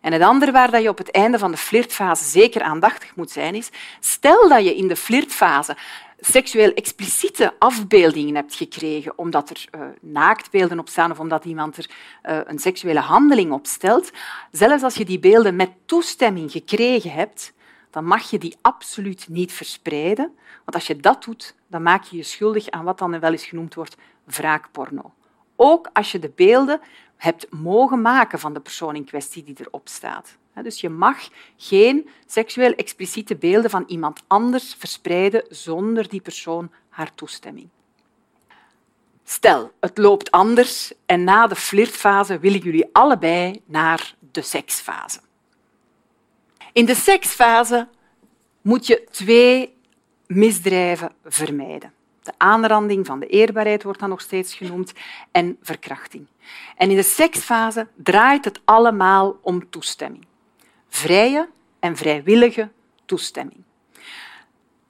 En 0.00 0.12
het 0.12 0.22
andere 0.22 0.52
waar 0.52 0.80
je 0.80 0.88
op 0.88 0.98
het 0.98 1.10
einde 1.10 1.38
van 1.38 1.50
de 1.50 1.56
flirtfase 1.56 2.24
zeker 2.24 2.62
aandachtig 2.62 3.16
moet 3.16 3.30
zijn, 3.30 3.54
is 3.54 3.70
stel 4.00 4.48
dat 4.48 4.64
je 4.64 4.76
in 4.76 4.88
de 4.88 4.96
flirtfase 4.96 5.76
seksueel 6.20 6.72
expliciete 6.72 7.54
afbeeldingen 7.58 8.34
hebt 8.34 8.54
gekregen 8.54 9.12
omdat 9.18 9.50
er 9.50 9.64
uh, 9.74 9.80
naaktbeelden 10.00 10.78
op 10.78 10.88
staan 10.88 11.10
of 11.10 11.20
omdat 11.20 11.44
iemand 11.44 11.76
er 11.76 11.90
uh, 12.28 12.40
een 12.44 12.58
seksuele 12.58 13.00
handeling 13.00 13.52
op 13.52 13.66
stelt, 13.66 14.10
zelfs 14.50 14.82
als 14.82 14.94
je 14.94 15.04
die 15.04 15.18
beelden 15.18 15.56
met 15.56 15.70
toestemming 15.86 16.50
gekregen 16.50 17.12
hebt, 17.12 17.52
dan 17.90 18.04
mag 18.04 18.30
je 18.30 18.38
die 18.38 18.56
absoluut 18.60 19.28
niet 19.28 19.52
verspreiden. 19.52 20.36
Want 20.64 20.74
als 20.74 20.86
je 20.86 20.96
dat 20.96 21.24
doet, 21.24 21.54
dan 21.66 21.82
maak 21.82 22.04
je 22.04 22.16
je 22.16 22.22
schuldig 22.22 22.68
aan 22.68 22.84
wat 22.84 22.98
dan 22.98 23.20
wel 23.20 23.32
eens 23.32 23.46
genoemd 23.46 23.74
wordt 23.74 23.96
wraakporno. 24.24 25.12
Ook 25.56 25.90
als 25.92 26.12
je 26.12 26.18
de 26.18 26.32
beelden 26.34 26.80
hebt 27.16 27.46
mogen 27.50 28.00
maken 28.00 28.38
van 28.38 28.54
de 28.54 28.60
persoon 28.60 28.96
in 28.96 29.04
kwestie 29.04 29.42
die 29.42 29.56
erop 29.58 29.88
staat. 29.88 30.38
Dus 30.62 30.80
je 30.80 30.88
mag 30.88 31.28
geen 31.56 32.08
seksueel 32.26 32.72
expliciete 32.74 33.36
beelden 33.36 33.70
van 33.70 33.84
iemand 33.86 34.22
anders 34.26 34.74
verspreiden 34.74 35.44
zonder 35.48 36.08
die 36.08 36.20
persoon 36.20 36.70
haar 36.88 37.14
toestemming. 37.14 37.68
Stel, 39.24 39.72
het 39.80 39.98
loopt 39.98 40.30
anders 40.30 40.92
en 41.06 41.24
na 41.24 41.46
de 41.46 41.56
flirtfase 41.56 42.38
willen 42.38 42.60
jullie 42.60 42.88
allebei 42.92 43.62
naar 43.64 44.14
de 44.32 44.42
seksfase. 44.42 45.20
In 46.72 46.84
de 46.84 46.94
seksfase 46.94 47.88
moet 48.62 48.86
je 48.86 49.06
twee 49.10 49.74
misdrijven 50.26 51.12
vermijden. 51.24 51.92
De 52.22 52.32
aanranding 52.36 53.06
van 53.06 53.20
de 53.20 53.26
eerbaarheid 53.26 53.82
wordt 53.82 54.00
dan 54.00 54.08
nog 54.08 54.20
steeds 54.20 54.54
genoemd 54.54 54.92
en 55.30 55.56
verkrachting. 55.62 56.26
En 56.76 56.90
in 56.90 56.96
de 56.96 57.02
seksfase 57.02 57.86
draait 57.94 58.44
het 58.44 58.60
allemaal 58.64 59.38
om 59.42 59.70
toestemming. 59.70 60.26
Vrije 60.88 61.48
en 61.80 61.96
vrijwillige 61.96 62.68
toestemming. 63.04 63.62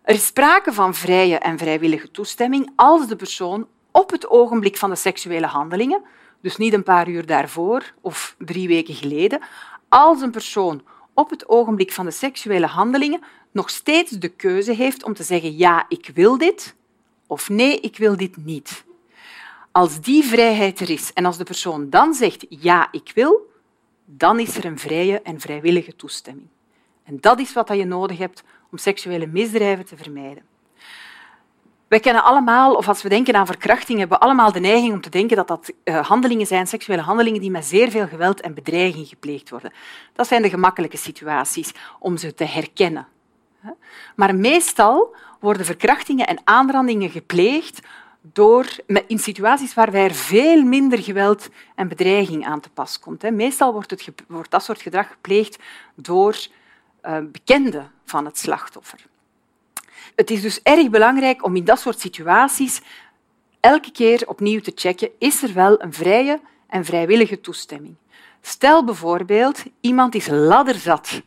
Er 0.03 0.15
is 0.15 0.27
sprake 0.27 0.73
van 0.73 0.95
vrije 0.95 1.39
en 1.39 1.59
vrijwillige 1.59 2.11
toestemming 2.11 2.73
als 2.77 3.07
de 3.07 3.17
persoon 3.17 3.69
op 3.91 4.11
het 4.11 4.29
ogenblik 4.29 4.77
van 4.77 4.91
de 4.91 4.97
seksuele 4.97 5.47
handelingen, 5.47 6.03
dus 6.41 6.57
niet 6.57 6.73
een 6.73 6.83
paar 6.83 7.09
uur 7.09 7.27
daarvoor 7.27 7.93
of 8.01 8.35
drie 8.39 8.69
weken 8.69 8.95
geleden, 8.95 9.41
als 9.89 10.21
een 10.21 10.31
persoon 10.31 10.83
op 11.21 11.31
het 11.31 11.49
ogenblik 11.49 11.93
van 11.93 12.05
de 12.05 12.11
seksuele 12.11 12.67
handelingen 12.67 13.21
nog 13.51 13.71
steeds 13.71 14.11
de 14.11 14.29
keuze 14.29 14.73
heeft 14.73 15.05
om 15.05 15.15
te 15.15 15.23
zeggen 15.23 15.57
ja, 15.57 15.85
ik 15.89 16.11
wil 16.15 16.39
dit 16.39 16.75
of 17.27 17.49
nee, 17.49 17.81
ik 17.81 17.97
wil 17.97 18.17
dit 18.17 18.37
niet. 18.37 18.85
Als 19.73 20.01
die 20.01 20.25
vrijheid 20.25 20.81
er 20.81 20.91
is 20.91 21.13
en 21.13 21.25
als 21.25 21.37
de 21.37 21.45
persoon 21.45 21.91
dan 21.91 22.15
zegt 22.15 22.47
ja, 22.49 22.89
ik 22.93 23.13
wil, 23.15 23.51
dan 24.05 24.39
is 24.39 24.57
er 24.57 24.65
een 24.65 24.79
vrije 24.79 25.23
en 25.23 25.41
vrijwillige 25.41 25.97
toestemming. 25.97 26.49
En 27.05 27.19
dat 27.21 27.39
is 27.39 27.53
wat 27.53 27.69
je 27.69 27.85
nodig 27.85 28.19
hebt 28.19 28.43
om 28.71 28.79
seksuele 28.79 29.27
misdrijven 29.27 29.87
te 29.87 29.97
vermijden. 29.97 30.50
Wij 31.91 32.01
kennen 32.01 32.25
allemaal, 32.25 32.75
of 32.75 32.89
als 32.89 33.03
we 33.03 33.09
denken 33.09 33.35
aan 33.35 33.47
verkrachting, 33.47 33.99
hebben 33.99 34.19
we 34.19 34.25
allemaal 34.25 34.53
de 34.53 34.61
neiging 34.61 34.93
om 34.93 35.01
te 35.01 35.11
denken 35.11 35.37
dat 35.37 35.49
dat 35.49 35.73
uh, 35.85 36.07
handelingen 36.07 36.47
zijn, 36.47 36.67
seksuele 36.67 37.03
handelingen, 37.03 37.41
die 37.41 37.51
met 37.51 37.65
zeer 37.65 37.91
veel 37.91 38.07
geweld 38.07 38.41
en 38.41 38.55
bedreiging 38.55 39.09
gepleegd 39.09 39.51
worden. 39.51 39.73
Dat 40.13 40.27
zijn 40.27 40.43
de 40.43 40.49
gemakkelijke 40.49 40.97
situaties 40.97 41.73
om 41.99 42.17
ze 42.17 42.35
te 42.35 42.45
herkennen. 42.45 43.07
Maar 44.17 44.35
meestal 44.35 45.15
worden 45.41 45.67
verkrachtingen 45.67 46.27
en 46.27 46.41
aanrandingen 46.45 47.11
gepleegd 47.11 47.81
door, 48.21 48.67
in 49.07 49.19
situaties 49.19 49.75
waarbij 49.75 50.05
er 50.05 50.15
veel 50.15 50.63
minder 50.63 50.99
geweld 50.99 51.49
en 51.75 51.89
bedreiging 51.89 52.47
aan 52.47 52.61
te 52.61 52.71
pas 52.71 52.99
komt. 52.99 53.31
Meestal 53.31 53.73
wordt, 53.73 53.91
het, 53.91 54.13
wordt 54.29 54.51
dat 54.51 54.65
soort 54.65 54.83
gedrag 54.83 55.09
gepleegd 55.09 55.59
door 55.95 56.37
uh, 57.05 57.19
bekenden 57.33 57.91
van 58.05 58.25
het 58.25 58.39
slachtoffer. 58.39 59.09
Het 60.21 60.31
is 60.31 60.43
dus 60.43 60.63
erg 60.63 60.91
belangrijk 60.91 61.45
om 61.45 61.57
in 61.57 61.65
dat 61.65 61.81
soort 61.81 62.01
situaties 62.01 62.81
elke 63.61 63.93
keer 63.93 64.23
opnieuw 64.27 64.61
te 64.61 64.73
checken, 64.75 65.11
is 65.19 65.43
er 65.43 65.53
wel 65.53 65.83
een 65.83 65.93
vrije 65.93 66.41
en 66.67 66.85
vrijwillige 66.85 67.41
toestemming. 67.41 67.95
Stel 68.41 68.85
bijvoorbeeld, 68.85 69.63
iemand 69.81 70.15
is 70.15 70.27
ladderzat. 70.31 71.23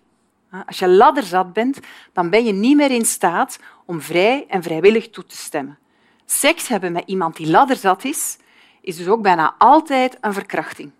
Als 0.65 0.79
je 0.79 0.89
ladderzat 0.89 1.53
bent, 1.53 1.79
dan 2.11 2.29
ben 2.29 2.45
je 2.45 2.51
niet 2.51 2.75
meer 2.75 2.91
in 2.91 3.05
staat 3.05 3.59
om 3.85 4.01
vrij 4.01 4.45
en 4.47 4.63
vrijwillig 4.63 5.09
toe 5.09 5.25
te 5.25 5.37
stemmen. 5.37 5.77
Seks 6.25 6.67
hebben 6.67 6.91
met 6.91 7.03
iemand 7.05 7.35
die 7.35 7.49
ladderzat 7.49 8.03
is, 8.03 8.37
is 8.81 8.95
dus 8.95 9.07
ook 9.07 9.21
bijna 9.21 9.55
altijd 9.57 10.17
een 10.21 10.33
verkrachting. 10.33 10.91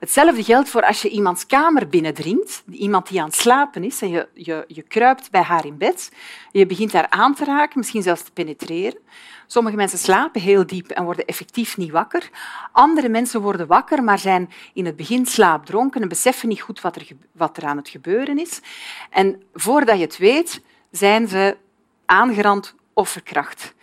Hetzelfde 0.00 0.44
geldt 0.44 0.68
voor 0.68 0.82
als 0.82 1.02
je 1.02 1.08
iemands 1.08 1.46
kamer 1.46 1.88
binnendringt, 1.88 2.62
iemand 2.70 3.08
die 3.08 3.20
aan 3.20 3.26
het 3.26 3.36
slapen 3.36 3.84
is, 3.84 4.02
en 4.02 4.08
je, 4.08 4.28
je, 4.34 4.64
je 4.66 4.82
kruipt 4.82 5.30
bij 5.30 5.42
haar 5.42 5.66
in 5.66 5.76
bed, 5.76 6.12
je 6.52 6.66
begint 6.66 6.92
haar 6.92 7.10
aan 7.10 7.34
te 7.34 7.44
raken, 7.44 7.78
misschien 7.78 8.02
zelfs 8.02 8.22
te 8.22 8.32
penetreren. 8.32 8.98
Sommige 9.46 9.76
mensen 9.76 9.98
slapen 9.98 10.40
heel 10.40 10.66
diep 10.66 10.90
en 10.90 11.04
worden 11.04 11.24
effectief 11.24 11.76
niet 11.76 11.90
wakker. 11.90 12.30
Andere 12.72 13.08
mensen 13.08 13.40
worden 13.40 13.66
wakker, 13.66 14.04
maar 14.04 14.18
zijn 14.18 14.50
in 14.74 14.86
het 14.86 14.96
begin 14.96 15.26
slaapdronken 15.26 16.02
en 16.02 16.08
beseffen 16.08 16.48
niet 16.48 16.60
goed 16.60 16.80
wat 16.80 16.96
er, 16.96 17.06
wat 17.32 17.56
er 17.56 17.64
aan 17.64 17.76
het 17.76 17.88
gebeuren 17.88 18.38
is. 18.38 18.60
En 19.10 19.42
voordat 19.54 19.96
je 19.96 20.04
het 20.04 20.18
weet, 20.18 20.60
zijn 20.90 21.28
ze 21.28 21.56
aangerand 22.06 22.74
of 22.92 23.08
verkracht. 23.08 23.74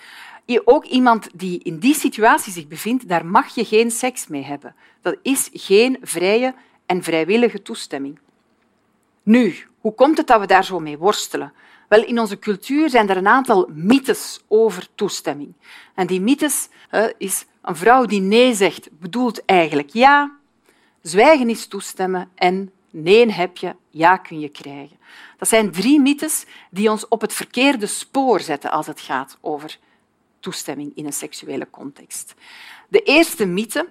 Ook 0.65 0.85
iemand 0.85 1.29
die 1.33 1.59
in 1.63 1.79
die 1.79 1.93
situatie 1.93 2.53
zich 2.53 2.67
bevindt, 2.67 3.07
daar 3.07 3.25
mag 3.25 3.55
je 3.55 3.65
geen 3.65 3.91
seks 3.91 4.27
mee 4.27 4.43
hebben. 4.43 4.75
Dat 5.01 5.17
is 5.21 5.49
geen 5.53 5.97
vrije 6.01 6.53
en 6.85 7.03
vrijwillige 7.03 7.61
toestemming. 7.61 8.19
Nu, 9.23 9.55
hoe 9.79 9.93
komt 9.93 10.17
het 10.17 10.27
dat 10.27 10.39
we 10.39 10.47
daar 10.47 10.65
zo 10.65 10.79
mee 10.79 10.97
worstelen? 10.97 11.53
Wel, 11.87 12.03
in 12.03 12.19
onze 12.19 12.39
cultuur 12.39 12.89
zijn 12.89 13.09
er 13.09 13.17
een 13.17 13.27
aantal 13.27 13.69
mythes 13.73 14.43
over 14.47 14.87
toestemming. 14.95 15.53
En 15.93 16.07
die 16.07 16.21
mythes 16.21 16.69
uh, 16.91 17.05
is 17.17 17.45
een 17.61 17.75
vrouw 17.75 18.05
die 18.05 18.21
nee 18.21 18.53
zegt, 18.53 18.89
bedoelt 18.99 19.45
eigenlijk 19.45 19.89
ja, 19.89 20.31
zwijgen 21.01 21.49
is 21.49 21.67
toestemmen 21.67 22.29
en 22.35 22.71
nee 22.91 23.31
heb 23.31 23.57
je, 23.57 23.75
ja 23.89 24.17
kun 24.17 24.39
je 24.39 24.49
krijgen. 24.49 24.97
Dat 25.37 25.47
zijn 25.47 25.71
drie 25.71 25.99
mythes 25.99 26.45
die 26.71 26.91
ons 26.91 27.07
op 27.07 27.21
het 27.21 27.33
verkeerde 27.33 27.85
spoor 27.85 28.39
zetten 28.39 28.71
als 28.71 28.87
het 28.87 29.01
gaat 29.01 29.37
over 29.41 29.77
toestemming 30.39 30.91
in 30.95 31.05
een 31.05 31.13
seksuele 31.13 31.69
context. 31.69 32.33
De 32.87 33.01
eerste 33.01 33.45
mythe, 33.45 33.89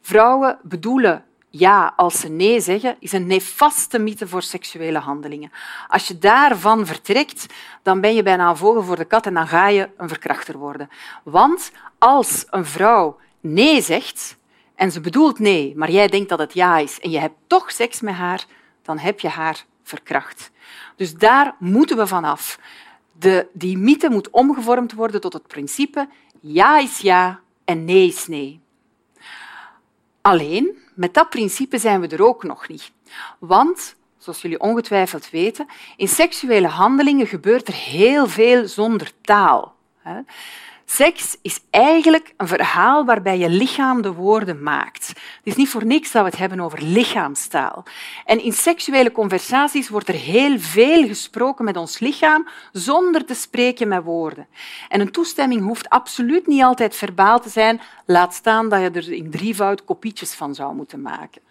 vrouwen 0.00 0.58
bedoelen 0.62 1.24
ja 1.56 1.92
als 1.96 2.20
ze 2.20 2.28
nee 2.28 2.60
zeggen, 2.60 2.96
is 2.98 3.12
een 3.12 3.26
nefaste 3.26 3.98
mythe 3.98 4.28
voor 4.28 4.42
seksuele 4.42 4.98
handelingen. 4.98 5.52
Als 5.88 6.08
je 6.08 6.18
daarvan 6.18 6.86
vertrekt, 6.86 7.46
dan 7.82 8.00
ben 8.00 8.14
je 8.14 8.22
bijna 8.22 8.48
een 8.48 8.56
vogel 8.56 8.82
voor 8.82 8.96
de 8.96 9.04
kat 9.04 9.26
en 9.26 9.34
dan 9.34 9.48
ga 9.48 9.68
je 9.68 9.90
een 9.96 10.08
verkrachter 10.08 10.58
worden. 10.58 10.88
Want 11.22 11.72
als 11.98 12.46
een 12.50 12.64
vrouw 12.64 13.18
nee 13.40 13.80
zegt 13.80 14.36
en 14.74 14.92
ze 14.92 15.00
bedoelt 15.00 15.38
nee, 15.38 15.72
maar 15.76 15.90
jij 15.90 16.08
denkt 16.08 16.28
dat 16.28 16.38
het 16.38 16.54
ja 16.54 16.78
is 16.78 17.00
en 17.00 17.10
je 17.10 17.18
hebt 17.18 17.34
toch 17.46 17.70
seks 17.70 18.00
met 18.00 18.14
haar, 18.14 18.44
dan 18.82 18.98
heb 18.98 19.20
je 19.20 19.28
haar 19.28 19.64
verkracht. 19.82 20.50
Dus 20.96 21.14
daar 21.14 21.54
moeten 21.58 21.96
we 21.96 22.06
vanaf. 22.06 22.58
De, 23.18 23.46
die 23.52 23.78
mythe 23.78 24.10
moet 24.10 24.30
omgevormd 24.30 24.92
worden 24.92 25.20
tot 25.20 25.32
het 25.32 25.46
principe 25.46 26.08
ja 26.40 26.78
is 26.78 26.98
ja 26.98 27.40
en 27.64 27.84
nee 27.84 28.06
is 28.06 28.26
nee. 28.26 28.60
Alleen, 30.20 30.78
met 30.94 31.14
dat 31.14 31.30
principe 31.30 31.78
zijn 31.78 32.00
we 32.00 32.08
er 32.08 32.26
ook 32.26 32.42
nog 32.42 32.68
niet. 32.68 32.92
Want, 33.38 33.96
zoals 34.18 34.42
jullie 34.42 34.60
ongetwijfeld 34.60 35.30
weten, 35.30 35.66
in 35.96 36.08
seksuele 36.08 36.66
handelingen 36.66 37.26
gebeurt 37.26 37.68
er 37.68 37.74
heel 37.74 38.26
veel 38.26 38.68
zonder 38.68 39.12
taal. 39.20 39.74
Seks 40.86 41.36
is 41.42 41.60
eigenlijk 41.70 42.34
een 42.36 42.48
verhaal 42.48 43.04
waarbij 43.04 43.38
je 43.38 43.48
lichaam 43.48 44.02
de 44.02 44.12
woorden 44.12 44.62
maakt. 44.62 45.08
Het 45.08 45.16
is 45.42 45.56
niet 45.56 45.68
voor 45.68 45.86
niks 45.86 46.12
dat 46.12 46.22
we 46.22 46.28
het 46.28 46.38
hebben 46.38 46.60
over 46.60 46.82
lichaamstaal. 46.82 47.84
En 48.24 48.42
in 48.42 48.52
seksuele 48.52 49.12
conversaties 49.12 49.88
wordt 49.88 50.08
er 50.08 50.14
heel 50.14 50.58
veel 50.58 51.06
gesproken 51.06 51.64
met 51.64 51.76
ons 51.76 51.98
lichaam 51.98 52.48
zonder 52.72 53.24
te 53.24 53.34
spreken 53.34 53.88
met 53.88 54.04
woorden. 54.04 54.46
En 54.88 55.00
een 55.00 55.10
toestemming 55.10 55.62
hoeft 55.62 55.88
absoluut 55.88 56.46
niet 56.46 56.62
altijd 56.62 56.96
verbaal 56.96 57.40
te 57.40 57.48
zijn, 57.48 57.80
laat 58.06 58.34
staan 58.34 58.68
dat 58.68 58.80
je 58.80 58.90
er 58.90 59.12
in 59.12 59.30
drievoud 59.30 59.84
kopietjes 59.84 60.34
van 60.34 60.54
zou 60.54 60.74
moeten 60.74 61.02
maken. 61.02 61.42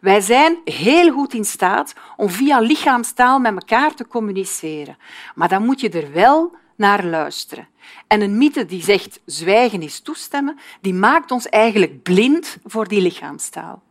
Wij 0.00 0.20
zijn 0.20 0.58
heel 0.64 1.12
goed 1.12 1.34
in 1.34 1.44
staat 1.44 1.94
om 2.16 2.28
via 2.30 2.58
lichaamstaal 2.58 3.38
met 3.38 3.52
elkaar 3.52 3.94
te 3.94 4.06
communiceren. 4.06 4.98
Maar 5.34 5.48
dan 5.48 5.64
moet 5.64 5.80
je 5.80 5.90
er 5.90 6.12
wel 6.12 6.52
naar 6.76 7.04
luisteren. 7.04 7.68
En 8.06 8.20
een 8.20 8.38
mythe 8.38 8.66
die 8.66 8.82
zegt 8.82 9.20
zwijgen 9.24 9.82
is 9.82 10.00
toestemmen, 10.00 10.58
die 10.80 10.94
maakt 10.94 11.30
ons 11.30 11.48
eigenlijk 11.48 12.02
blind 12.02 12.58
voor 12.64 12.88
die 12.88 13.00
lichaamstaal. 13.00 13.82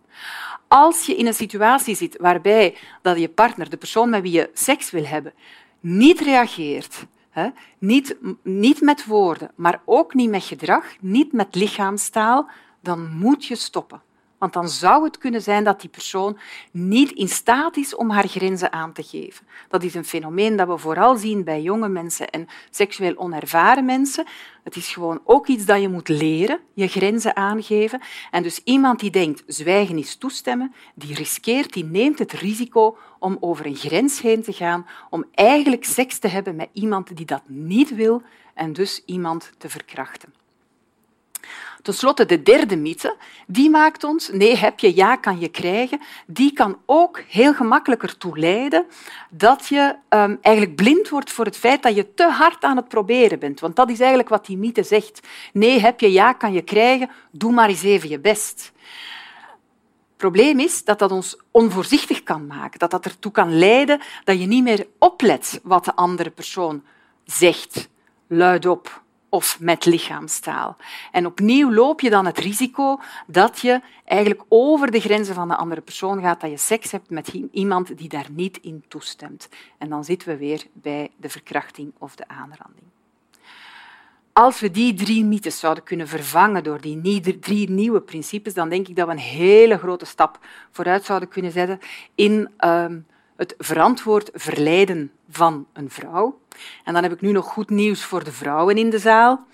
Als 0.67 1.05
je 1.05 1.15
in 1.15 1.27
een 1.27 1.33
situatie 1.33 1.95
zit 1.95 2.17
waarbij 2.19 2.77
dat 3.01 3.19
je 3.19 3.29
partner, 3.29 3.69
de 3.69 3.77
persoon 3.77 4.09
met 4.09 4.21
wie 4.21 4.31
je 4.31 4.49
seks 4.53 4.91
wil 4.91 5.05
hebben, 5.05 5.33
niet 5.79 6.19
reageert, 6.19 7.05
hè, 7.29 7.49
niet, 7.77 8.15
niet 8.43 8.81
met 8.81 9.05
woorden, 9.05 9.51
maar 9.55 9.81
ook 9.85 10.13
niet 10.13 10.29
met 10.29 10.43
gedrag, 10.43 10.85
niet 10.99 11.33
met 11.33 11.55
lichaamstaal, 11.55 12.49
dan 12.81 13.17
moet 13.17 13.45
je 13.45 13.55
stoppen. 13.55 14.01
Want 14.37 14.53
dan 14.53 14.69
zou 14.69 15.03
het 15.03 15.17
kunnen 15.17 15.41
zijn 15.41 15.63
dat 15.63 15.81
die 15.81 15.89
persoon 15.89 16.37
niet 16.71 17.11
in 17.11 17.27
staat 17.27 17.77
is 17.77 17.95
om 17.95 18.09
haar 18.09 18.27
grenzen 18.27 18.71
aan 18.71 18.93
te 18.93 19.03
geven. 19.03 19.47
Dat 19.69 19.83
is 19.83 19.95
een 19.95 20.05
fenomeen 20.05 20.55
dat 20.55 20.67
we 20.67 20.77
vooral 20.77 21.15
zien 21.15 21.43
bij 21.43 21.61
jonge 21.61 21.89
mensen 21.89 22.29
en 22.29 22.47
seksueel 22.69 23.17
onervaren 23.17 23.85
mensen. 23.85 24.25
Het 24.63 24.75
is 24.75 24.93
gewoon 24.93 25.21
ook 25.23 25.47
iets 25.47 25.65
dat 25.65 25.81
je 25.81 25.89
moet 25.89 26.07
leren, 26.07 26.59
je 26.73 26.87
grenzen 26.87 27.35
aangeven. 27.35 28.01
En 28.31 28.43
dus 28.43 28.61
iemand 28.63 28.99
die 28.99 29.11
denkt 29.11 29.43
zwijgen 29.47 29.97
is 29.97 30.15
toestemmen, 30.15 30.73
die 30.95 31.15
riskeert, 31.15 31.73
die 31.73 31.85
neemt 31.85 32.19
het 32.19 32.31
risico 32.31 32.97
om 33.19 33.37
over 33.39 33.65
een 33.65 33.75
grens 33.75 34.21
heen 34.21 34.43
te 34.43 34.53
gaan, 34.53 34.87
om 35.09 35.25
eigenlijk 35.33 35.85
seks 35.85 36.19
te 36.19 36.27
hebben 36.27 36.55
met 36.55 36.69
iemand 36.73 37.17
die 37.17 37.25
dat 37.25 37.41
niet 37.45 37.95
wil 37.95 38.21
en 38.53 38.73
dus 38.73 39.03
iemand 39.05 39.51
te 39.57 39.69
verkrachten. 39.69 40.33
Ten 41.85 41.93
slotte 41.93 42.25
de 42.25 42.43
derde 42.43 42.75
mythe, 42.75 43.15
die 43.47 43.69
maakt 43.69 44.03
ons, 44.03 44.29
nee 44.29 44.55
heb 44.55 44.79
je, 44.79 44.95
ja 44.95 45.15
kan 45.15 45.39
je 45.39 45.47
krijgen, 45.47 46.01
die 46.27 46.53
kan 46.53 46.77
ook 46.85 47.21
heel 47.27 47.53
gemakkelijker 47.53 48.17
toe 48.17 48.39
leiden 48.39 48.85
dat 49.29 49.67
je 49.67 49.95
um, 50.09 50.37
eigenlijk 50.41 50.75
blind 50.75 51.09
wordt 51.09 51.31
voor 51.31 51.45
het 51.45 51.57
feit 51.57 51.83
dat 51.83 51.95
je 51.95 52.13
te 52.13 52.29
hard 52.29 52.63
aan 52.63 52.75
het 52.75 52.87
proberen 52.87 53.39
bent. 53.39 53.59
Want 53.59 53.75
dat 53.75 53.89
is 53.89 53.99
eigenlijk 53.99 54.29
wat 54.29 54.45
die 54.45 54.57
mythe 54.57 54.83
zegt. 54.83 55.19
Nee 55.53 55.79
heb 55.79 55.99
je, 55.99 56.11
ja 56.11 56.33
kan 56.33 56.53
je 56.53 56.61
krijgen, 56.61 57.09
doe 57.31 57.51
maar 57.51 57.69
eens 57.69 57.83
even 57.83 58.09
je 58.09 58.19
best. 58.19 58.71
Het 60.07 60.17
probleem 60.17 60.59
is 60.59 60.83
dat 60.83 60.99
dat 60.99 61.11
ons 61.11 61.37
onvoorzichtig 61.51 62.23
kan 62.23 62.47
maken, 62.47 62.79
dat 62.79 62.91
dat 62.91 63.05
ertoe 63.05 63.31
kan 63.31 63.57
leiden 63.57 63.99
dat 64.23 64.39
je 64.39 64.45
niet 64.45 64.63
meer 64.63 64.87
oplet 64.99 65.59
wat 65.63 65.85
de 65.85 65.95
andere 65.95 66.29
persoon 66.29 66.83
zegt, 67.25 67.89
luidop 68.27 69.03
of 69.35 69.59
met 69.59 69.85
lichaamstaal. 69.85 70.77
En 71.11 71.25
opnieuw 71.25 71.73
loop 71.73 72.01
je 72.01 72.09
dan 72.09 72.25
het 72.25 72.37
risico 72.37 72.99
dat 73.27 73.59
je 73.59 73.81
eigenlijk 74.05 74.43
over 74.49 74.91
de 74.91 74.99
grenzen 74.99 75.35
van 75.35 75.47
de 75.47 75.55
andere 75.55 75.81
persoon 75.81 76.21
gaat, 76.21 76.41
dat 76.41 76.49
je 76.49 76.57
seks 76.57 76.91
hebt 76.91 77.09
met 77.09 77.27
iemand 77.51 77.97
die 77.97 78.09
daar 78.09 78.27
niet 78.31 78.57
in 78.57 78.83
toestemt. 78.87 79.49
En 79.77 79.89
dan 79.89 80.03
zitten 80.03 80.27
we 80.27 80.37
weer 80.37 80.63
bij 80.73 81.11
de 81.17 81.29
verkrachting 81.29 81.93
of 81.97 82.15
de 82.15 82.27
aanranding. 82.27 82.85
Als 84.33 84.59
we 84.59 84.71
die 84.71 84.93
drie 84.93 85.25
mythes 85.25 85.59
zouden 85.59 85.83
kunnen 85.83 86.07
vervangen 86.07 86.63
door 86.63 86.81
die 86.81 87.39
drie 87.39 87.69
nieuwe 87.69 88.01
principes, 88.01 88.53
dan 88.53 88.69
denk 88.69 88.87
ik 88.87 88.95
dat 88.95 89.05
we 89.07 89.11
een 89.11 89.19
hele 89.19 89.77
grote 89.77 90.05
stap 90.05 90.39
vooruit 90.71 91.05
zouden 91.05 91.29
kunnen 91.29 91.51
zetten 91.51 91.79
in 92.15 92.49
uh, 92.59 92.85
het 93.35 93.55
verantwoord 93.57 94.29
verleiden 94.33 95.11
van 95.29 95.67
een 95.73 95.89
vrouw. 95.89 96.39
En 96.83 96.93
dan 96.93 97.03
heb 97.03 97.11
ik 97.11 97.21
nu 97.21 97.31
nog 97.31 97.45
goed 97.45 97.69
nieuws 97.69 98.03
voor 98.03 98.23
de 98.23 98.31
vrouwen 98.31 98.77
in 98.77 98.89
de 98.89 98.99
zaal, 98.99 99.45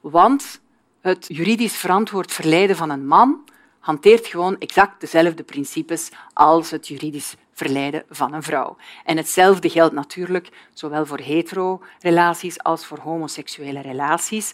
want 0.00 0.60
het 1.00 1.26
juridisch 1.28 1.76
verantwoord 1.76 2.32
verleiden 2.32 2.76
van 2.76 2.90
een 2.90 3.06
man 3.06 3.44
hanteert 3.78 4.26
gewoon 4.26 4.58
exact 4.58 5.00
dezelfde 5.00 5.42
principes 5.42 6.10
als 6.32 6.70
het 6.70 6.88
juridisch 6.88 7.34
verleiden 7.52 8.04
van 8.10 8.32
een 8.32 8.42
vrouw. 8.42 8.76
En 9.04 9.16
hetzelfde 9.16 9.70
geldt 9.70 9.94
natuurlijk 9.94 10.48
zowel 10.72 11.06
voor 11.06 11.18
hetero-relaties 11.18 12.62
als 12.62 12.86
voor 12.86 12.98
homoseksuele 12.98 13.80
relaties. 13.80 14.52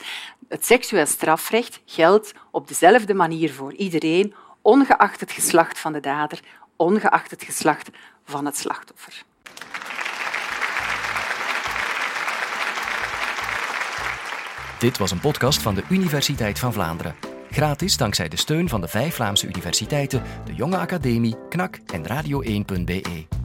Het 0.48 0.66
seksueel 0.66 1.06
strafrecht 1.06 1.80
geldt 1.84 2.34
op 2.50 2.68
dezelfde 2.68 3.14
manier 3.14 3.52
voor 3.52 3.72
iedereen, 3.72 4.34
ongeacht 4.62 5.20
het 5.20 5.32
geslacht 5.32 5.78
van 5.78 5.92
de 5.92 6.00
dader, 6.00 6.40
ongeacht 6.76 7.30
het 7.30 7.42
geslacht 7.42 7.90
van 8.24 8.44
het 8.44 8.56
slachtoffer. 8.56 9.24
Dit 14.78 14.98
was 14.98 15.10
een 15.10 15.20
podcast 15.20 15.62
van 15.62 15.74
de 15.74 15.82
Universiteit 15.88 16.58
van 16.58 16.72
Vlaanderen. 16.72 17.14
Gratis 17.50 17.96
dankzij 17.96 18.28
de 18.28 18.36
steun 18.36 18.68
van 18.68 18.80
de 18.80 18.88
vijf 18.88 19.14
Vlaamse 19.14 19.46
universiteiten, 19.46 20.22
de 20.44 20.54
Jonge 20.54 20.76
Academie, 20.76 21.36
KNAK 21.48 21.78
en 21.86 22.06
Radio1.be. 22.06 23.43